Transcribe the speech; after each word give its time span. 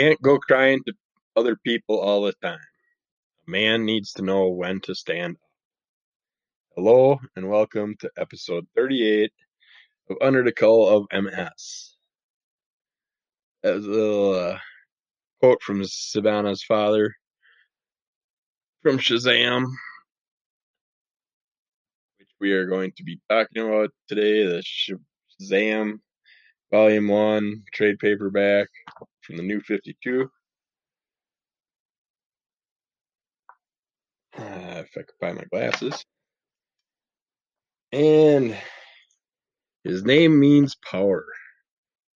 Can't 0.00 0.22
go 0.22 0.38
crying 0.38 0.80
to 0.86 0.94
other 1.36 1.56
people 1.56 2.00
all 2.00 2.22
the 2.22 2.32
time. 2.42 2.58
A 3.46 3.50
man 3.50 3.84
needs 3.84 4.12
to 4.12 4.22
know 4.22 4.48
when 4.48 4.80
to 4.84 4.94
stand 4.94 5.36
up. 5.36 5.50
Hello 6.74 7.20
and 7.36 7.50
welcome 7.50 7.94
to 8.00 8.10
episode 8.16 8.66
38 8.74 9.30
of 10.08 10.16
Under 10.22 10.42
the 10.42 10.52
Cowl 10.52 10.88
of 10.88 11.22
MS. 11.22 11.96
As 13.62 13.86
a 13.86 14.30
uh, 14.30 14.58
quote 15.38 15.60
from 15.60 15.84
Savannah's 15.84 16.64
father 16.64 17.14
from 18.82 18.96
Shazam, 18.96 19.66
which 22.18 22.30
we 22.40 22.52
are 22.52 22.64
going 22.64 22.92
to 22.96 23.02
be 23.02 23.20
talking 23.28 23.68
about 23.68 23.90
today, 24.08 24.46
the 24.46 24.62
Shazam 25.42 25.98
Volume 26.70 27.08
1 27.08 27.64
trade 27.74 27.98
paperback 27.98 28.68
from 29.22 29.36
the 29.36 29.42
New 29.42 29.60
52. 29.60 30.30
Uh, 34.38 34.42
if 34.84 34.90
I 34.96 35.02
could 35.02 35.14
find 35.20 35.36
my 35.36 35.44
glasses. 35.44 36.04
And 37.92 38.56
his 39.84 40.04
name 40.04 40.38
means 40.38 40.76
power. 40.76 41.26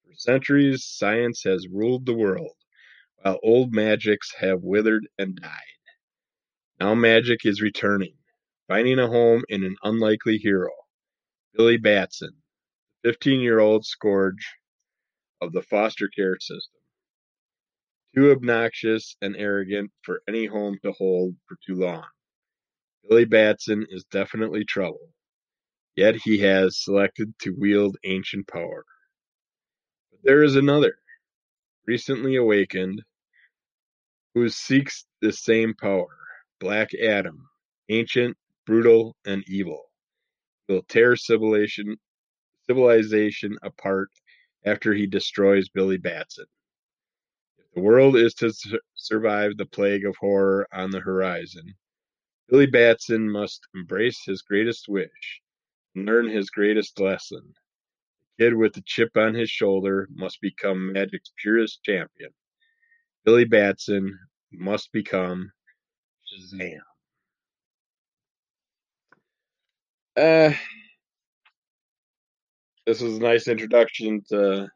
For 0.04 0.14
centuries, 0.14 0.84
science 0.84 1.42
has 1.44 1.66
ruled 1.68 2.06
the 2.06 2.14
world, 2.14 2.54
while 3.16 3.40
old 3.42 3.72
magics 3.74 4.32
have 4.38 4.62
withered 4.62 5.06
and 5.18 5.36
died. 5.36 5.50
Now 6.80 6.94
magic 6.94 7.46
is 7.46 7.62
returning, 7.62 8.16
finding 8.68 8.98
a 8.98 9.08
home 9.08 9.44
in 9.48 9.64
an 9.64 9.76
unlikely 9.82 10.38
hero, 10.38 10.70
Billy 11.54 11.78
Batson, 11.78 12.36
the 13.02 13.10
15 13.10 13.40
year 13.40 13.60
old 13.60 13.86
scourge 13.86 14.54
of 15.40 15.52
the 15.52 15.62
foster 15.62 16.08
care 16.08 16.38
system. 16.40 16.80
Too 18.14 18.30
obnoxious 18.30 19.16
and 19.22 19.34
arrogant 19.36 19.90
for 20.02 20.22
any 20.28 20.46
home 20.46 20.78
to 20.84 20.92
hold 20.92 21.34
for 21.48 21.58
too 21.66 21.74
long. 21.74 22.06
Billy 23.08 23.24
Batson 23.24 23.86
is 23.90 24.04
definitely 24.04 24.64
trouble, 24.64 25.12
yet 25.96 26.14
he 26.14 26.38
has 26.38 26.78
selected 26.78 27.36
to 27.40 27.56
wield 27.58 27.96
ancient 28.04 28.46
power. 28.46 28.84
But 30.12 30.20
there 30.22 30.44
is 30.44 30.54
another, 30.54 30.96
recently 31.86 32.36
awakened, 32.36 33.02
who 34.34 34.48
seeks 34.48 35.06
the 35.20 35.32
same 35.32 35.74
power 35.74 36.16
Black 36.60 36.94
Adam, 36.94 37.48
ancient, 37.88 38.36
brutal, 38.64 39.16
and 39.24 39.42
evil. 39.48 39.90
Will 40.68 40.82
tear 40.82 41.16
civilization, 41.16 41.96
civilization 42.66 43.58
apart 43.62 44.10
after 44.64 44.94
he 44.94 45.06
destroys 45.06 45.68
Billy 45.68 45.98
Batson. 45.98 46.46
The 47.74 47.80
world 47.80 48.16
is 48.16 48.34
to 48.34 48.52
su- 48.52 48.80
survive 48.94 49.56
the 49.56 49.66
plague 49.66 50.04
of 50.06 50.16
horror 50.16 50.68
on 50.72 50.90
the 50.90 51.00
horizon, 51.00 51.74
Billy 52.48 52.66
Batson 52.66 53.30
must 53.30 53.66
embrace 53.74 54.22
his 54.24 54.42
greatest 54.42 54.88
wish 54.88 55.42
and 55.94 56.06
learn 56.06 56.28
his 56.28 56.50
greatest 56.50 57.00
lesson. 57.00 57.54
The 58.38 58.44
kid 58.44 58.54
with 58.54 58.74
the 58.74 58.82
chip 58.86 59.16
on 59.16 59.34
his 59.34 59.50
shoulder 59.50 60.08
must 60.12 60.40
become 60.40 60.92
Magic's 60.92 61.32
purest 61.42 61.82
champion. 61.82 62.30
Billy 63.24 63.44
Batson 63.44 64.18
must 64.52 64.92
become 64.92 65.50
Shazam. 66.32 66.80
Uh, 70.16 70.54
this 72.86 73.00
was 73.00 73.16
a 73.16 73.20
nice 73.20 73.48
introduction 73.48 74.22
to 74.28 74.68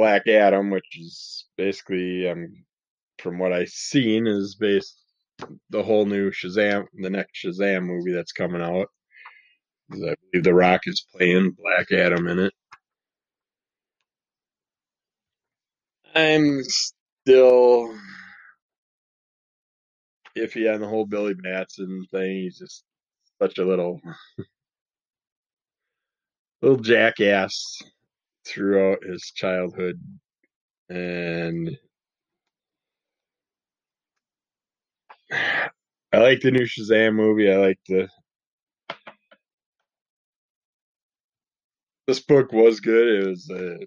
Black 0.00 0.26
Adam, 0.28 0.70
which 0.70 0.98
is 0.98 1.44
basically, 1.58 2.26
um, 2.26 2.64
from 3.18 3.38
what 3.38 3.52
I've 3.52 3.68
seen, 3.68 4.26
is 4.26 4.54
based 4.54 4.98
the 5.68 5.82
whole 5.82 6.06
new 6.06 6.30
Shazam, 6.30 6.86
the 6.94 7.10
next 7.10 7.44
Shazam 7.44 7.82
movie 7.82 8.12
that's 8.12 8.32
coming 8.32 8.62
out. 8.62 8.86
I 9.92 10.14
believe 10.32 10.42
The 10.42 10.54
Rock 10.54 10.80
is 10.86 11.04
playing 11.14 11.50
Black 11.50 11.92
Adam 11.92 12.28
in 12.28 12.38
it. 12.38 12.54
I'm 16.14 16.62
still 16.64 17.94
iffy 20.34 20.72
on 20.72 20.80
the 20.80 20.88
whole 20.88 21.04
Billy 21.04 21.34
Batson 21.34 22.06
thing. 22.10 22.36
He's 22.36 22.58
just 22.58 22.84
such 23.38 23.58
a 23.58 23.66
little 23.66 24.00
little 26.62 26.78
jackass 26.78 27.82
throughout 28.50 29.04
his 29.04 29.32
childhood 29.34 30.00
and 30.90 31.70
I 35.32 36.18
like 36.18 36.40
the 36.40 36.50
new 36.50 36.66
Shazam 36.66 37.14
movie. 37.14 37.50
I 37.50 37.56
like 37.56 37.78
the 37.88 38.08
this 42.08 42.20
book 42.20 42.52
was 42.52 42.80
good. 42.80 43.22
It 43.22 43.28
was 43.28 43.48
a 43.50 43.78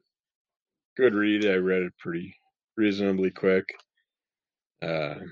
good 0.95 1.13
read. 1.13 1.45
I 1.45 1.55
read 1.55 1.81
it 1.81 1.93
pretty 1.99 2.33
reasonably 2.77 3.31
quick. 3.31 3.65
Uh, 4.81 5.15
of 5.19 5.27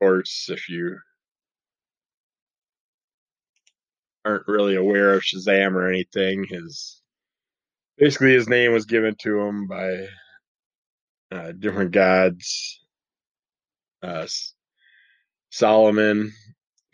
course, 0.00 0.48
if 0.48 0.70
you 0.70 0.96
aren't 4.24 4.48
really 4.48 4.76
aware 4.76 5.12
of 5.12 5.22
Shazam 5.22 5.74
or 5.74 5.90
anything, 5.90 6.46
his 6.48 7.02
basically 7.98 8.32
his 8.32 8.48
name 8.48 8.72
was 8.72 8.86
given 8.86 9.14
to 9.22 9.40
him 9.40 9.66
by 9.66 10.06
uh, 11.32 11.52
different 11.52 11.92
gods. 11.92 12.80
Uh, 14.02 14.26
Solomon 15.50 16.32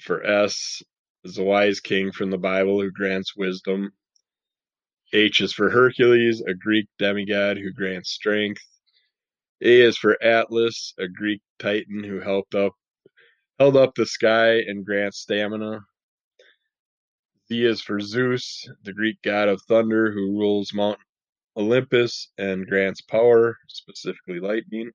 for 0.01 0.25
S 0.25 0.83
is 1.25 1.39
a 1.39 1.43
wise 1.43 1.81
king 1.81 2.13
from 2.13 2.31
the 2.31 2.39
Bible 2.39 2.81
who 2.81 2.91
grants 2.91 3.37
wisdom. 3.37 3.91
H 5.13 5.41
is 5.41 5.53
for 5.53 5.71
Hercules, 5.71 6.43
a 6.47 6.55
Greek 6.55 6.87
demigod 6.99 7.59
who 7.59 7.73
grants 7.73 8.11
strength. 8.11 8.63
A 9.63 9.83
is 9.83 9.99
for 9.99 10.23
Atlas, 10.23 10.95
a 10.99 11.09
Greek 11.09 11.43
titan 11.59 12.05
who 12.05 12.21
helped 12.21 12.55
up 12.55 12.73
held 13.59 13.77
up 13.77 13.95
the 13.95 14.07
sky 14.07 14.55
and 14.55 14.87
grants 14.87 15.19
stamina. 15.21 15.81
Z 17.51 17.65
is 17.65 17.81
for 17.81 17.99
Zeus, 17.99 18.71
the 18.85 18.93
Greek 18.93 19.21
god 19.23 19.49
of 19.49 19.61
thunder 19.63 20.13
who 20.13 20.39
rules 20.39 20.73
Mount 20.73 21.01
Olympus 21.57 22.29
and 22.39 22.65
grants 22.65 23.01
power, 23.01 23.59
specifically 23.67 24.39
lightning. 24.39 24.93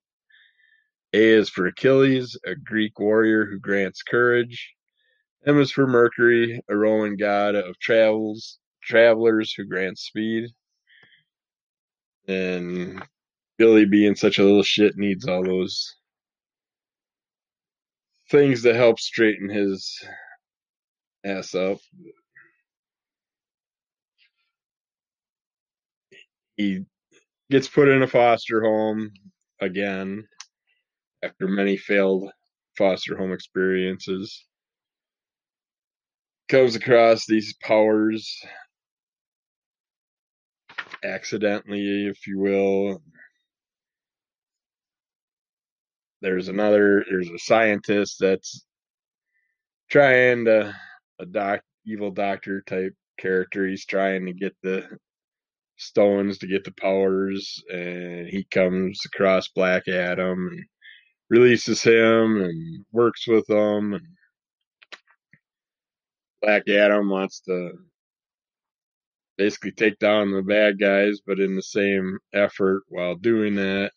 A 1.11 1.17
is 1.17 1.49
for 1.49 1.67
Achilles, 1.67 2.37
a 2.45 2.55
Greek 2.55 2.97
warrior 2.97 3.45
who 3.45 3.59
grants 3.59 4.03
courage. 4.03 4.73
M 5.45 5.59
is 5.59 5.69
for 5.69 5.85
Mercury, 5.85 6.61
a 6.69 6.77
Roman 6.77 7.17
god 7.17 7.55
of 7.55 7.77
travels, 7.79 8.57
travelers 8.81 9.53
who 9.53 9.65
grants 9.65 10.03
speed. 10.03 10.49
And 12.29 13.03
Billy 13.57 13.83
being 13.85 14.15
such 14.15 14.39
a 14.39 14.43
little 14.43 14.63
shit 14.63 14.95
needs 14.95 15.27
all 15.27 15.43
those 15.43 15.93
things 18.31 18.63
to 18.63 18.73
help 18.73 18.97
straighten 19.01 19.49
his 19.49 20.01
ass 21.25 21.53
up. 21.53 21.79
He 26.57 26.85
gets 27.49 27.67
put 27.67 27.89
in 27.89 28.01
a 28.01 28.07
foster 28.07 28.61
home 28.61 29.11
again 29.59 30.27
after 31.23 31.47
many 31.47 31.77
failed 31.77 32.29
foster 32.77 33.17
home 33.17 33.33
experiences. 33.33 34.45
Comes 36.47 36.75
across 36.75 37.25
these 37.25 37.55
powers 37.61 38.39
accidentally, 41.03 42.07
if 42.07 42.27
you 42.27 42.39
will. 42.39 43.01
There's 46.21 46.47
another, 46.47 47.03
there's 47.09 47.29
a 47.29 47.39
scientist 47.39 48.17
that's 48.19 48.65
trying 49.89 50.45
to, 50.45 50.75
a 51.19 51.25
doc, 51.25 51.61
evil 51.85 52.11
doctor 52.11 52.61
type 52.61 52.93
character. 53.19 53.67
He's 53.67 53.85
trying 53.85 54.25
to 54.25 54.33
get 54.33 54.55
the 54.63 54.87
stones 55.77 56.37
to 56.39 56.47
get 56.47 56.63
the 56.63 56.71
powers, 56.71 57.63
and 57.69 58.27
he 58.27 58.45
comes 58.45 59.01
across 59.05 59.47
Black 59.49 59.87
Adam 59.87 60.47
and 60.51 60.65
releases 61.29 61.81
him 61.81 62.41
and 62.41 62.85
works 62.91 63.27
with 63.27 63.49
him. 63.49 63.93
And 63.93 64.07
Black 66.41 66.67
Adam 66.69 67.09
wants 67.09 67.41
to 67.41 67.71
basically 69.37 69.71
take 69.71 69.99
down 69.99 70.31
the 70.31 70.43
bad 70.43 70.79
guys, 70.79 71.19
but 71.25 71.39
in 71.39 71.55
the 71.55 71.63
same 71.63 72.19
effort 72.33 72.83
while 72.89 73.15
doing 73.15 73.55
that, 73.55 73.91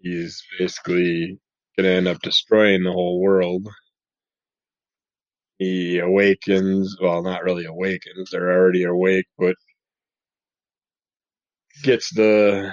he's 0.00 0.42
basically 0.58 1.38
going 1.76 1.84
to 1.84 1.90
end 1.90 2.08
up 2.08 2.20
destroying 2.22 2.82
the 2.82 2.92
whole 2.92 3.20
world. 3.20 3.68
He 5.58 5.98
awakens, 5.98 6.96
well, 7.00 7.22
not 7.22 7.42
really 7.42 7.64
awakens, 7.64 8.30
they're 8.30 8.52
already 8.52 8.84
awake, 8.84 9.26
but 9.36 9.56
gets 11.82 12.12
the 12.14 12.72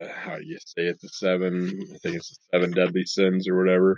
how 0.00 0.36
you 0.36 0.58
say 0.64 0.86
it? 0.86 1.00
The 1.00 1.08
seven 1.08 1.68
I 1.94 1.98
think 1.98 2.16
it's 2.16 2.30
the 2.30 2.58
seven 2.58 2.70
deadly 2.72 3.04
sins 3.04 3.48
or 3.48 3.56
whatever 3.56 3.96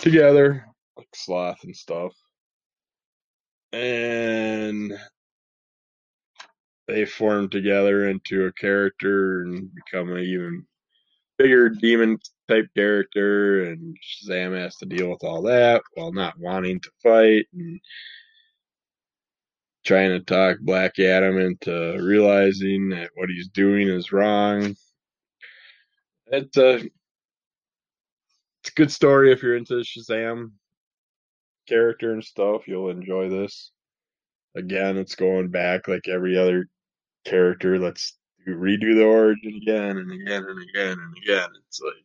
together 0.00 0.64
like 0.96 1.08
sloth 1.14 1.58
and 1.64 1.76
stuff. 1.76 2.12
And 3.72 4.92
they 6.88 7.06
form 7.06 7.48
together 7.48 8.08
into 8.08 8.46
a 8.46 8.52
character 8.52 9.42
and 9.42 9.70
become 9.74 10.12
an 10.12 10.24
even 10.24 10.66
bigger 11.38 11.70
demon 11.70 12.18
type 12.48 12.66
character 12.76 13.64
and 13.64 13.96
Shazam 13.96 14.56
has 14.58 14.76
to 14.76 14.86
deal 14.86 15.08
with 15.08 15.24
all 15.24 15.42
that 15.42 15.82
while 15.94 16.12
not 16.12 16.38
wanting 16.38 16.80
to 16.80 16.90
fight 17.02 17.46
and 17.54 17.80
trying 19.84 20.10
to 20.10 20.20
talk 20.20 20.58
Black 20.60 20.98
Adam 20.98 21.38
into 21.38 21.98
realizing 22.00 22.90
that 22.90 23.10
what 23.14 23.28
he's 23.28 23.48
doing 23.48 23.88
is 23.88 24.12
wrong. 24.12 24.76
It's 26.26 26.56
a 26.56 26.76
it's 26.76 28.70
a 28.70 28.74
good 28.76 28.92
story 28.92 29.32
if 29.32 29.42
you're 29.42 29.56
into 29.56 29.82
Shazam 29.82 30.52
character 31.68 32.12
and 32.12 32.24
stuff. 32.24 32.68
You'll 32.68 32.90
enjoy 32.90 33.28
this. 33.28 33.72
Again, 34.54 34.96
it's 34.96 35.14
going 35.14 35.48
back 35.48 35.88
like 35.88 36.08
every 36.08 36.38
other 36.38 36.68
character. 37.24 37.78
Let's 37.78 38.16
redo 38.48 38.94
the 38.94 39.04
origin 39.04 39.54
again 39.56 39.98
and 39.98 40.12
again 40.12 40.44
and 40.48 40.62
again 40.62 40.98
and 40.98 41.16
again. 41.22 41.48
It's 41.66 41.80
like 41.80 42.04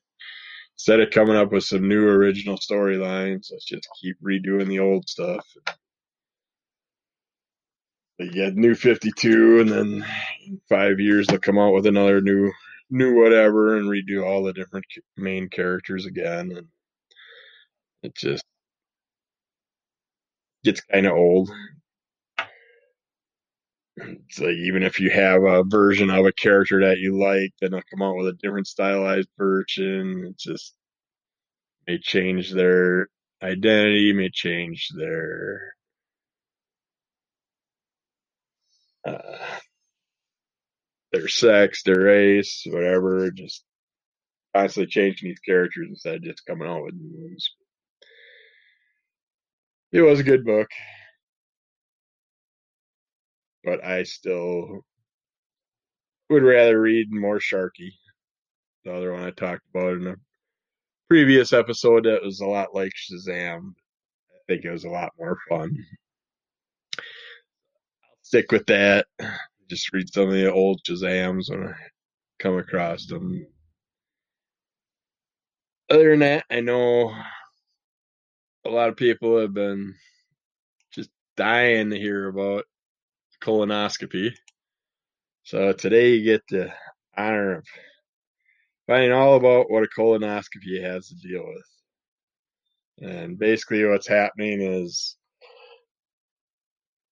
instead 0.75 0.99
of 0.99 1.11
coming 1.11 1.35
up 1.35 1.51
with 1.51 1.63
some 1.63 1.87
new 1.87 2.07
original 2.07 2.57
storylines, 2.57 3.51
let's 3.51 3.65
just 3.65 3.87
keep 4.01 4.17
redoing 4.21 4.67
the 4.67 4.79
old 4.79 5.07
stuff. 5.07 5.45
You 8.19 8.31
get 8.31 8.55
new 8.55 8.73
52 8.75 9.59
and 9.59 9.69
then 9.69 10.05
five 10.69 10.99
years 10.99 11.27
they'll 11.27 11.39
come 11.39 11.59
out 11.59 11.73
with 11.73 11.85
another 11.85 12.21
new 12.21 12.51
new 12.89 13.13
whatever 13.15 13.77
and 13.77 13.87
redo 13.87 14.25
all 14.25 14.43
the 14.43 14.53
different 14.53 14.85
main 15.17 15.49
characters 15.49 16.05
again 16.05 16.51
and 16.55 16.67
it 18.03 18.15
just 18.15 18.43
gets 20.63 20.81
kind 20.81 21.05
of 21.07 21.13
old. 21.13 21.51
It's 23.97 24.39
like 24.39 24.55
even 24.55 24.83
if 24.83 24.99
you 24.99 25.11
have 25.11 25.43
a 25.43 25.63
version 25.63 26.09
of 26.09 26.25
a 26.25 26.31
character 26.33 26.81
that 26.81 26.99
you 26.99 27.19
like 27.19 27.51
then 27.61 27.71
they'll 27.71 27.81
come 27.91 28.01
out 28.01 28.17
with 28.17 28.27
a 28.27 28.33
different 28.33 28.67
stylized 28.67 29.29
version. 29.37 30.25
It 30.29 30.37
just 30.39 30.73
may 31.87 31.99
change 31.99 32.51
their 32.53 33.09
identity 33.43 34.13
may 34.13 34.29
change 34.31 34.89
their 34.97 35.76
uh, 39.07 39.37
their 41.11 41.27
sex, 41.27 41.83
their 41.83 41.99
race, 42.01 42.63
whatever. 42.67 43.31
Just 43.31 43.63
constantly 44.55 44.89
changing 44.89 45.29
these 45.29 45.39
characters 45.39 45.87
instead 45.89 46.15
of 46.15 46.23
just 46.23 46.45
coming 46.45 46.67
out 46.67 46.83
with 46.83 46.95
new 46.95 47.23
ones. 47.29 47.49
It 49.91 50.01
was 50.01 50.19
a 50.19 50.23
good 50.23 50.43
book, 50.45 50.67
but 53.63 53.83
I 53.83 54.03
still 54.03 54.81
would 56.29 56.43
rather 56.43 56.79
read 56.79 57.07
more 57.11 57.39
Sharky. 57.39 57.91
The 58.83 58.93
other 58.93 59.13
one 59.13 59.23
I 59.23 59.31
talked 59.31 59.63
about 59.73 59.93
in 59.93 60.07
a 60.07 60.15
previous 61.09 61.53
episode 61.53 62.05
that 62.05 62.23
was 62.23 62.41
a 62.41 62.45
lot 62.45 62.75
like 62.75 62.91
Shazam. 62.91 63.73
I 64.31 64.39
think 64.47 64.65
it 64.65 64.71
was 64.71 64.83
a 64.83 64.89
lot 64.89 65.13
more 65.17 65.37
fun. 65.49 65.77
Stick 68.27 68.51
with 68.51 68.65
that. 68.65 69.07
Just 69.69 69.93
read 69.93 70.13
some 70.13 70.27
of 70.27 70.33
the 70.33 70.51
old 70.51 70.81
Shazams 70.83 71.49
when 71.49 71.69
I 71.69 71.73
come 72.39 72.57
across 72.57 73.05
them. 73.05 73.47
Other 75.89 76.09
than 76.09 76.19
that, 76.19 76.43
I 76.51 76.59
know 76.59 77.15
a 78.65 78.69
lot 78.69 78.89
of 78.89 78.97
people 78.97 79.39
have 79.39 79.53
been 79.53 79.95
just 80.91 81.09
dying 81.37 81.89
to 81.89 81.97
hear 81.97 82.27
about 82.27 82.65
colonoscopy. 83.41 84.33
So 85.43 85.71
today 85.71 86.15
you 86.15 86.25
get 86.25 86.43
the 86.49 86.73
honor 87.17 87.59
of 87.59 87.65
finding 88.87 89.13
all 89.13 89.37
about 89.37 89.71
what 89.71 89.83
a 89.83 89.87
colonoscopy 89.97 90.83
has 90.83 91.07
to 91.07 91.15
deal 91.15 91.45
with. 91.47 93.09
And 93.09 93.39
basically 93.39 93.85
what's 93.85 94.09
happening 94.09 94.61
is 94.61 95.15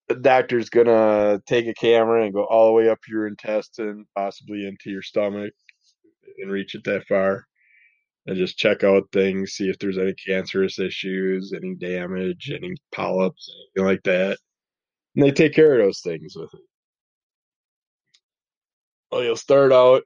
the 0.07 0.15
doctor's 0.15 0.69
gonna 0.69 1.41
take 1.47 1.67
a 1.67 1.73
camera 1.73 2.23
and 2.25 2.33
go 2.33 2.45
all 2.45 2.67
the 2.67 2.73
way 2.73 2.89
up 2.89 2.99
your 3.07 3.27
intestine, 3.27 4.05
possibly 4.15 4.67
into 4.67 4.89
your 4.89 5.01
stomach, 5.01 5.53
and 6.39 6.51
reach 6.51 6.75
it 6.75 6.83
that 6.83 7.07
far 7.07 7.45
and 8.27 8.37
just 8.37 8.57
check 8.57 8.83
out 8.83 9.03
things, 9.11 9.51
see 9.51 9.69
if 9.69 9.77
there's 9.77 9.97
any 9.97 10.13
cancerous 10.13 10.79
issues, 10.79 11.53
any 11.55 11.75
damage, 11.75 12.51
any 12.53 12.73
polyps, 12.93 13.51
anything 13.75 13.87
like 13.87 14.03
that. 14.03 14.37
And 15.15 15.23
they 15.23 15.31
take 15.31 15.53
care 15.53 15.79
of 15.79 15.85
those 15.85 16.01
things 16.01 16.35
with 16.35 16.53
it. 16.53 16.61
Well, 19.11 19.23
you'll 19.23 19.35
start 19.37 19.71
out 19.71 20.03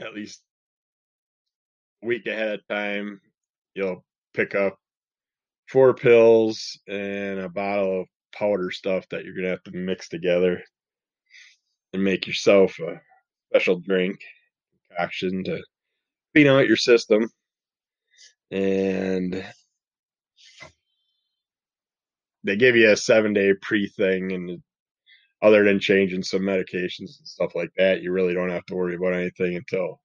at 0.00 0.14
least 0.14 0.40
a 2.02 2.06
week 2.06 2.26
ahead 2.26 2.60
of 2.60 2.66
time. 2.68 3.20
You'll 3.74 4.04
pick 4.34 4.54
up 4.54 4.78
four 5.68 5.94
pills 5.94 6.78
and 6.88 7.40
a 7.40 7.48
bottle 7.48 8.02
of 8.02 8.06
powder 8.34 8.70
stuff 8.70 9.06
that 9.10 9.24
you're 9.24 9.34
to 9.34 9.48
have 9.48 9.62
to 9.64 9.72
mix 9.72 10.08
together 10.08 10.62
and 11.92 12.04
make 12.04 12.26
yourself 12.26 12.78
a 12.80 13.00
special 13.50 13.80
drink 13.80 14.20
concoction 14.88 15.44
to 15.44 15.62
clean 16.34 16.46
out 16.46 16.68
your 16.68 16.76
system. 16.76 17.28
And 18.50 19.44
they 22.44 22.56
give 22.56 22.76
you 22.76 22.90
a 22.90 22.96
seven 22.96 23.32
day 23.32 23.54
pre 23.60 23.88
thing 23.88 24.32
and 24.32 24.62
other 25.42 25.64
than 25.64 25.80
changing 25.80 26.22
some 26.22 26.42
medications 26.42 27.18
and 27.18 27.28
stuff 27.28 27.54
like 27.54 27.70
that, 27.76 28.02
you 28.02 28.12
really 28.12 28.34
don't 28.34 28.50
have 28.50 28.64
to 28.66 28.74
worry 28.74 28.94
about 28.94 29.14
anything 29.14 29.56
until 29.56 30.00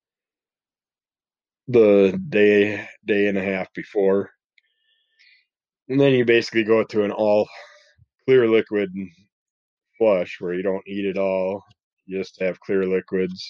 the 1.68 2.20
day 2.30 2.88
day 3.06 3.28
and 3.28 3.38
a 3.38 3.44
half 3.44 3.72
before. 3.74 4.32
And 5.92 6.00
then 6.00 6.14
you 6.14 6.24
basically 6.24 6.64
go 6.64 6.86
to 6.86 7.04
an 7.04 7.12
all 7.12 7.50
clear 8.24 8.48
liquid 8.48 8.90
flush 9.98 10.38
where 10.40 10.54
you 10.54 10.64
don't 10.64 10.88
eat 10.88 11.04
it 11.04 11.18
all. 11.18 11.66
You 12.06 12.18
just 12.18 12.40
have 12.40 12.62
clear 12.62 12.86
liquids 12.86 13.46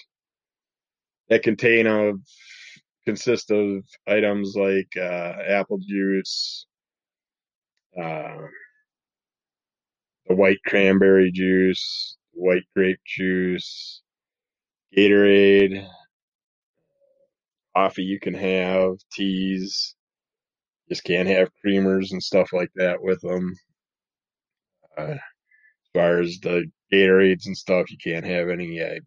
that 1.30 1.44
contain 1.44 1.86
of 1.86 2.16
consist 3.06 3.52
of 3.52 3.84
items 4.08 4.56
like 4.56 4.88
uh, 4.98 5.34
apple 5.50 5.78
juice, 5.88 6.66
uh, 7.96 8.38
the 10.26 10.34
white 10.34 10.64
cranberry 10.66 11.32
juice, 11.32 12.18
white 12.32 12.64
grape 12.76 13.02
juice, 13.06 14.02
Gatorade, 14.98 15.88
coffee 17.78 18.02
you 18.02 18.20
can 18.20 18.34
have, 18.34 18.96
teas. 19.12 19.94
Just 20.92 21.06
can't 21.06 21.30
have 21.30 21.50
creamers 21.66 22.12
and 22.12 22.22
stuff 22.22 22.52
like 22.52 22.72
that 22.76 23.02
with 23.02 23.22
them. 23.22 23.56
Uh, 24.98 25.14
as 25.14 25.20
far 25.94 26.20
as 26.20 26.38
the 26.42 26.70
Gatorades 26.92 27.46
and 27.46 27.58
stuff, 27.58 27.90
you 27.90 27.98
can't 28.04 28.26
have 28.26 28.50
any. 28.50 28.82
Uh, 28.82 29.00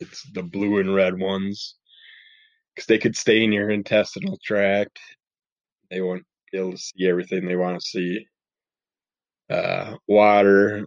it's 0.00 0.22
the 0.34 0.42
blue 0.42 0.78
and 0.78 0.94
red 0.94 1.18
ones 1.18 1.76
because 2.74 2.86
they 2.86 2.98
could 2.98 3.16
stay 3.16 3.42
in 3.42 3.52
your 3.52 3.70
intestinal 3.70 4.38
tract. 4.44 4.98
They 5.90 6.02
won't 6.02 6.24
be 6.52 6.58
able 6.58 6.72
to 6.72 6.78
see 6.78 7.08
everything 7.08 7.46
they 7.46 7.56
want 7.56 7.80
to 7.80 7.86
see. 7.86 8.26
Uh, 9.48 9.96
water. 10.06 10.86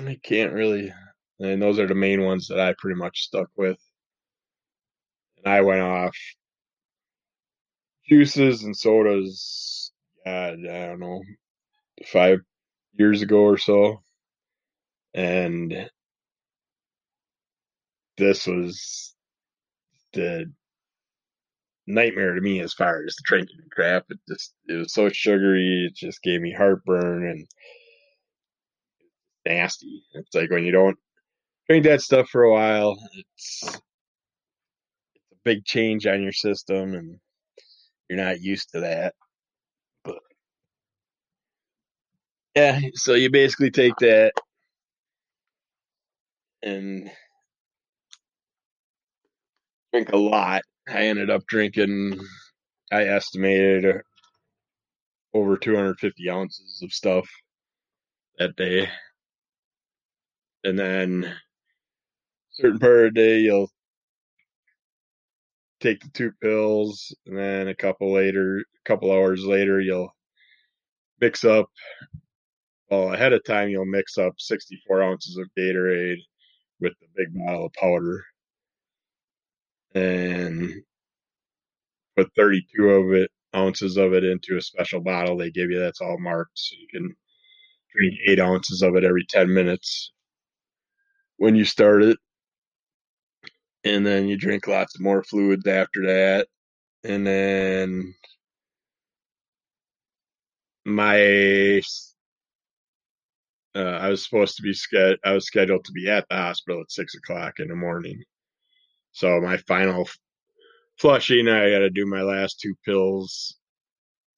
I 0.00 0.18
can't 0.24 0.52
really. 0.52 0.92
And 1.38 1.62
those 1.62 1.78
are 1.78 1.86
the 1.86 1.94
main 1.94 2.24
ones 2.24 2.48
that 2.48 2.58
I 2.58 2.74
pretty 2.76 2.98
much 2.98 3.20
stuck 3.22 3.50
with. 3.56 3.78
And 5.36 5.54
I 5.54 5.60
went 5.60 5.82
off 5.82 6.16
juices 8.08 8.64
and 8.64 8.76
sodas. 8.76 9.92
I 10.26 10.50
don't 10.50 11.00
know, 11.00 11.22
five 12.06 12.40
years 12.98 13.22
ago 13.22 13.38
or 13.42 13.58
so, 13.58 14.02
and 15.14 15.88
this 18.18 18.46
was 18.46 19.14
the 20.12 20.52
nightmare 21.86 22.34
to 22.34 22.40
me 22.40 22.60
as 22.60 22.74
far 22.74 23.04
as 23.06 23.14
the 23.16 23.22
drinking 23.24 23.58
crap. 23.70 24.06
It 24.10 24.18
just 24.28 24.54
it 24.68 24.74
was 24.74 24.92
so 24.92 25.08
sugary. 25.08 25.88
It 25.88 25.96
just 25.96 26.22
gave 26.22 26.40
me 26.40 26.52
heartburn 26.52 27.28
and 27.28 27.46
nasty. 29.46 30.04
It's 30.14 30.34
like 30.34 30.50
when 30.50 30.64
you 30.64 30.72
don't 30.72 30.98
drink 31.68 31.84
that 31.84 32.02
stuff 32.02 32.28
for 32.28 32.44
a 32.44 32.52
while, 32.52 32.98
it's 33.14 33.62
it's 33.64 35.32
a 35.32 35.36
big 35.44 35.64
change 35.64 36.06
on 36.06 36.22
your 36.22 36.32
system, 36.32 36.94
and 36.94 37.18
you're 38.10 38.18
not 38.24 38.40
used 38.42 38.70
to 38.72 38.80
that. 38.80 39.14
But 40.04 40.18
Yeah, 42.56 42.80
so 42.94 43.14
you 43.14 43.30
basically 43.30 43.70
take 43.70 43.96
that 44.00 44.32
and 46.62 47.10
drink 49.92 50.10
a 50.12 50.16
lot. 50.18 50.62
I 50.88 51.06
ended 51.08 51.30
up 51.30 51.46
drinking, 51.46 52.20
I 52.92 53.04
estimated 53.04 53.86
uh, 53.86 53.98
over 55.34 55.56
250 55.58 56.30
ounces 56.30 56.80
of 56.82 56.92
stuff 56.92 57.28
that 58.38 58.56
day. 58.56 58.88
And 60.64 60.78
then 60.78 61.34
certain 62.52 62.78
part 62.80 63.06
of 63.08 63.14
the 63.14 63.20
day, 63.20 63.38
you'll 63.40 63.70
take 65.80 66.00
the 66.02 66.10
two 66.10 66.32
pills, 66.40 67.14
and 67.26 67.36
then 67.36 67.68
a 67.68 67.74
couple 67.74 68.12
later, 68.12 68.58
a 68.58 68.88
couple 68.88 69.12
hours 69.12 69.44
later, 69.44 69.80
you'll 69.80 70.14
mix 71.20 71.44
up. 71.44 71.68
Well, 72.90 73.12
ahead 73.12 73.32
of 73.32 73.44
time, 73.44 73.68
you'll 73.68 73.86
mix 73.86 74.18
up 74.18 74.34
64 74.38 75.02
ounces 75.02 75.38
of 75.38 75.48
Gatorade 75.58 76.20
with 76.80 76.92
the 77.00 77.08
big 77.16 77.34
bottle 77.34 77.66
of 77.66 77.72
powder, 77.74 78.24
and 79.94 80.72
put 82.16 82.30
32 82.36 82.84
of 82.88 83.12
it 83.12 83.30
ounces 83.54 83.96
of 83.96 84.12
it 84.12 84.24
into 84.24 84.56
a 84.56 84.62
special 84.62 85.00
bottle 85.00 85.36
they 85.36 85.50
give 85.50 85.70
you. 85.70 85.78
That's 85.78 86.00
all 86.00 86.18
marked, 86.18 86.58
so 86.58 86.76
you 86.78 86.88
can 86.92 87.14
drink 87.94 88.14
eight 88.28 88.40
ounces 88.40 88.82
of 88.82 88.96
it 88.96 89.04
every 89.04 89.24
10 89.28 89.52
minutes 89.52 90.12
when 91.38 91.56
you 91.56 91.64
start 91.64 92.02
it. 92.02 92.18
And 93.86 94.04
then 94.04 94.26
you 94.26 94.36
drink 94.36 94.66
lots 94.66 94.98
more 94.98 95.22
fluids 95.22 95.64
after 95.68 96.06
that. 96.06 96.48
And 97.04 97.24
then 97.24 98.14
my 100.84 101.80
uh, 103.76 103.78
I 103.78 104.08
was 104.08 104.24
supposed 104.24 104.56
to 104.56 104.62
be 104.62 104.72
sched- 104.72 105.18
I 105.24 105.32
was 105.34 105.46
scheduled 105.46 105.84
to 105.84 105.92
be 105.92 106.10
at 106.10 106.26
the 106.28 106.34
hospital 106.34 106.80
at 106.80 106.90
six 106.90 107.14
o'clock 107.14 107.60
in 107.60 107.68
the 107.68 107.76
morning. 107.76 108.20
So 109.12 109.40
my 109.40 109.56
final 109.58 110.08
flushing, 110.98 111.46
I 111.48 111.70
got 111.70 111.78
to 111.78 111.90
do 111.90 112.06
my 112.06 112.22
last 112.22 112.58
two 112.58 112.74
pills 112.84 113.56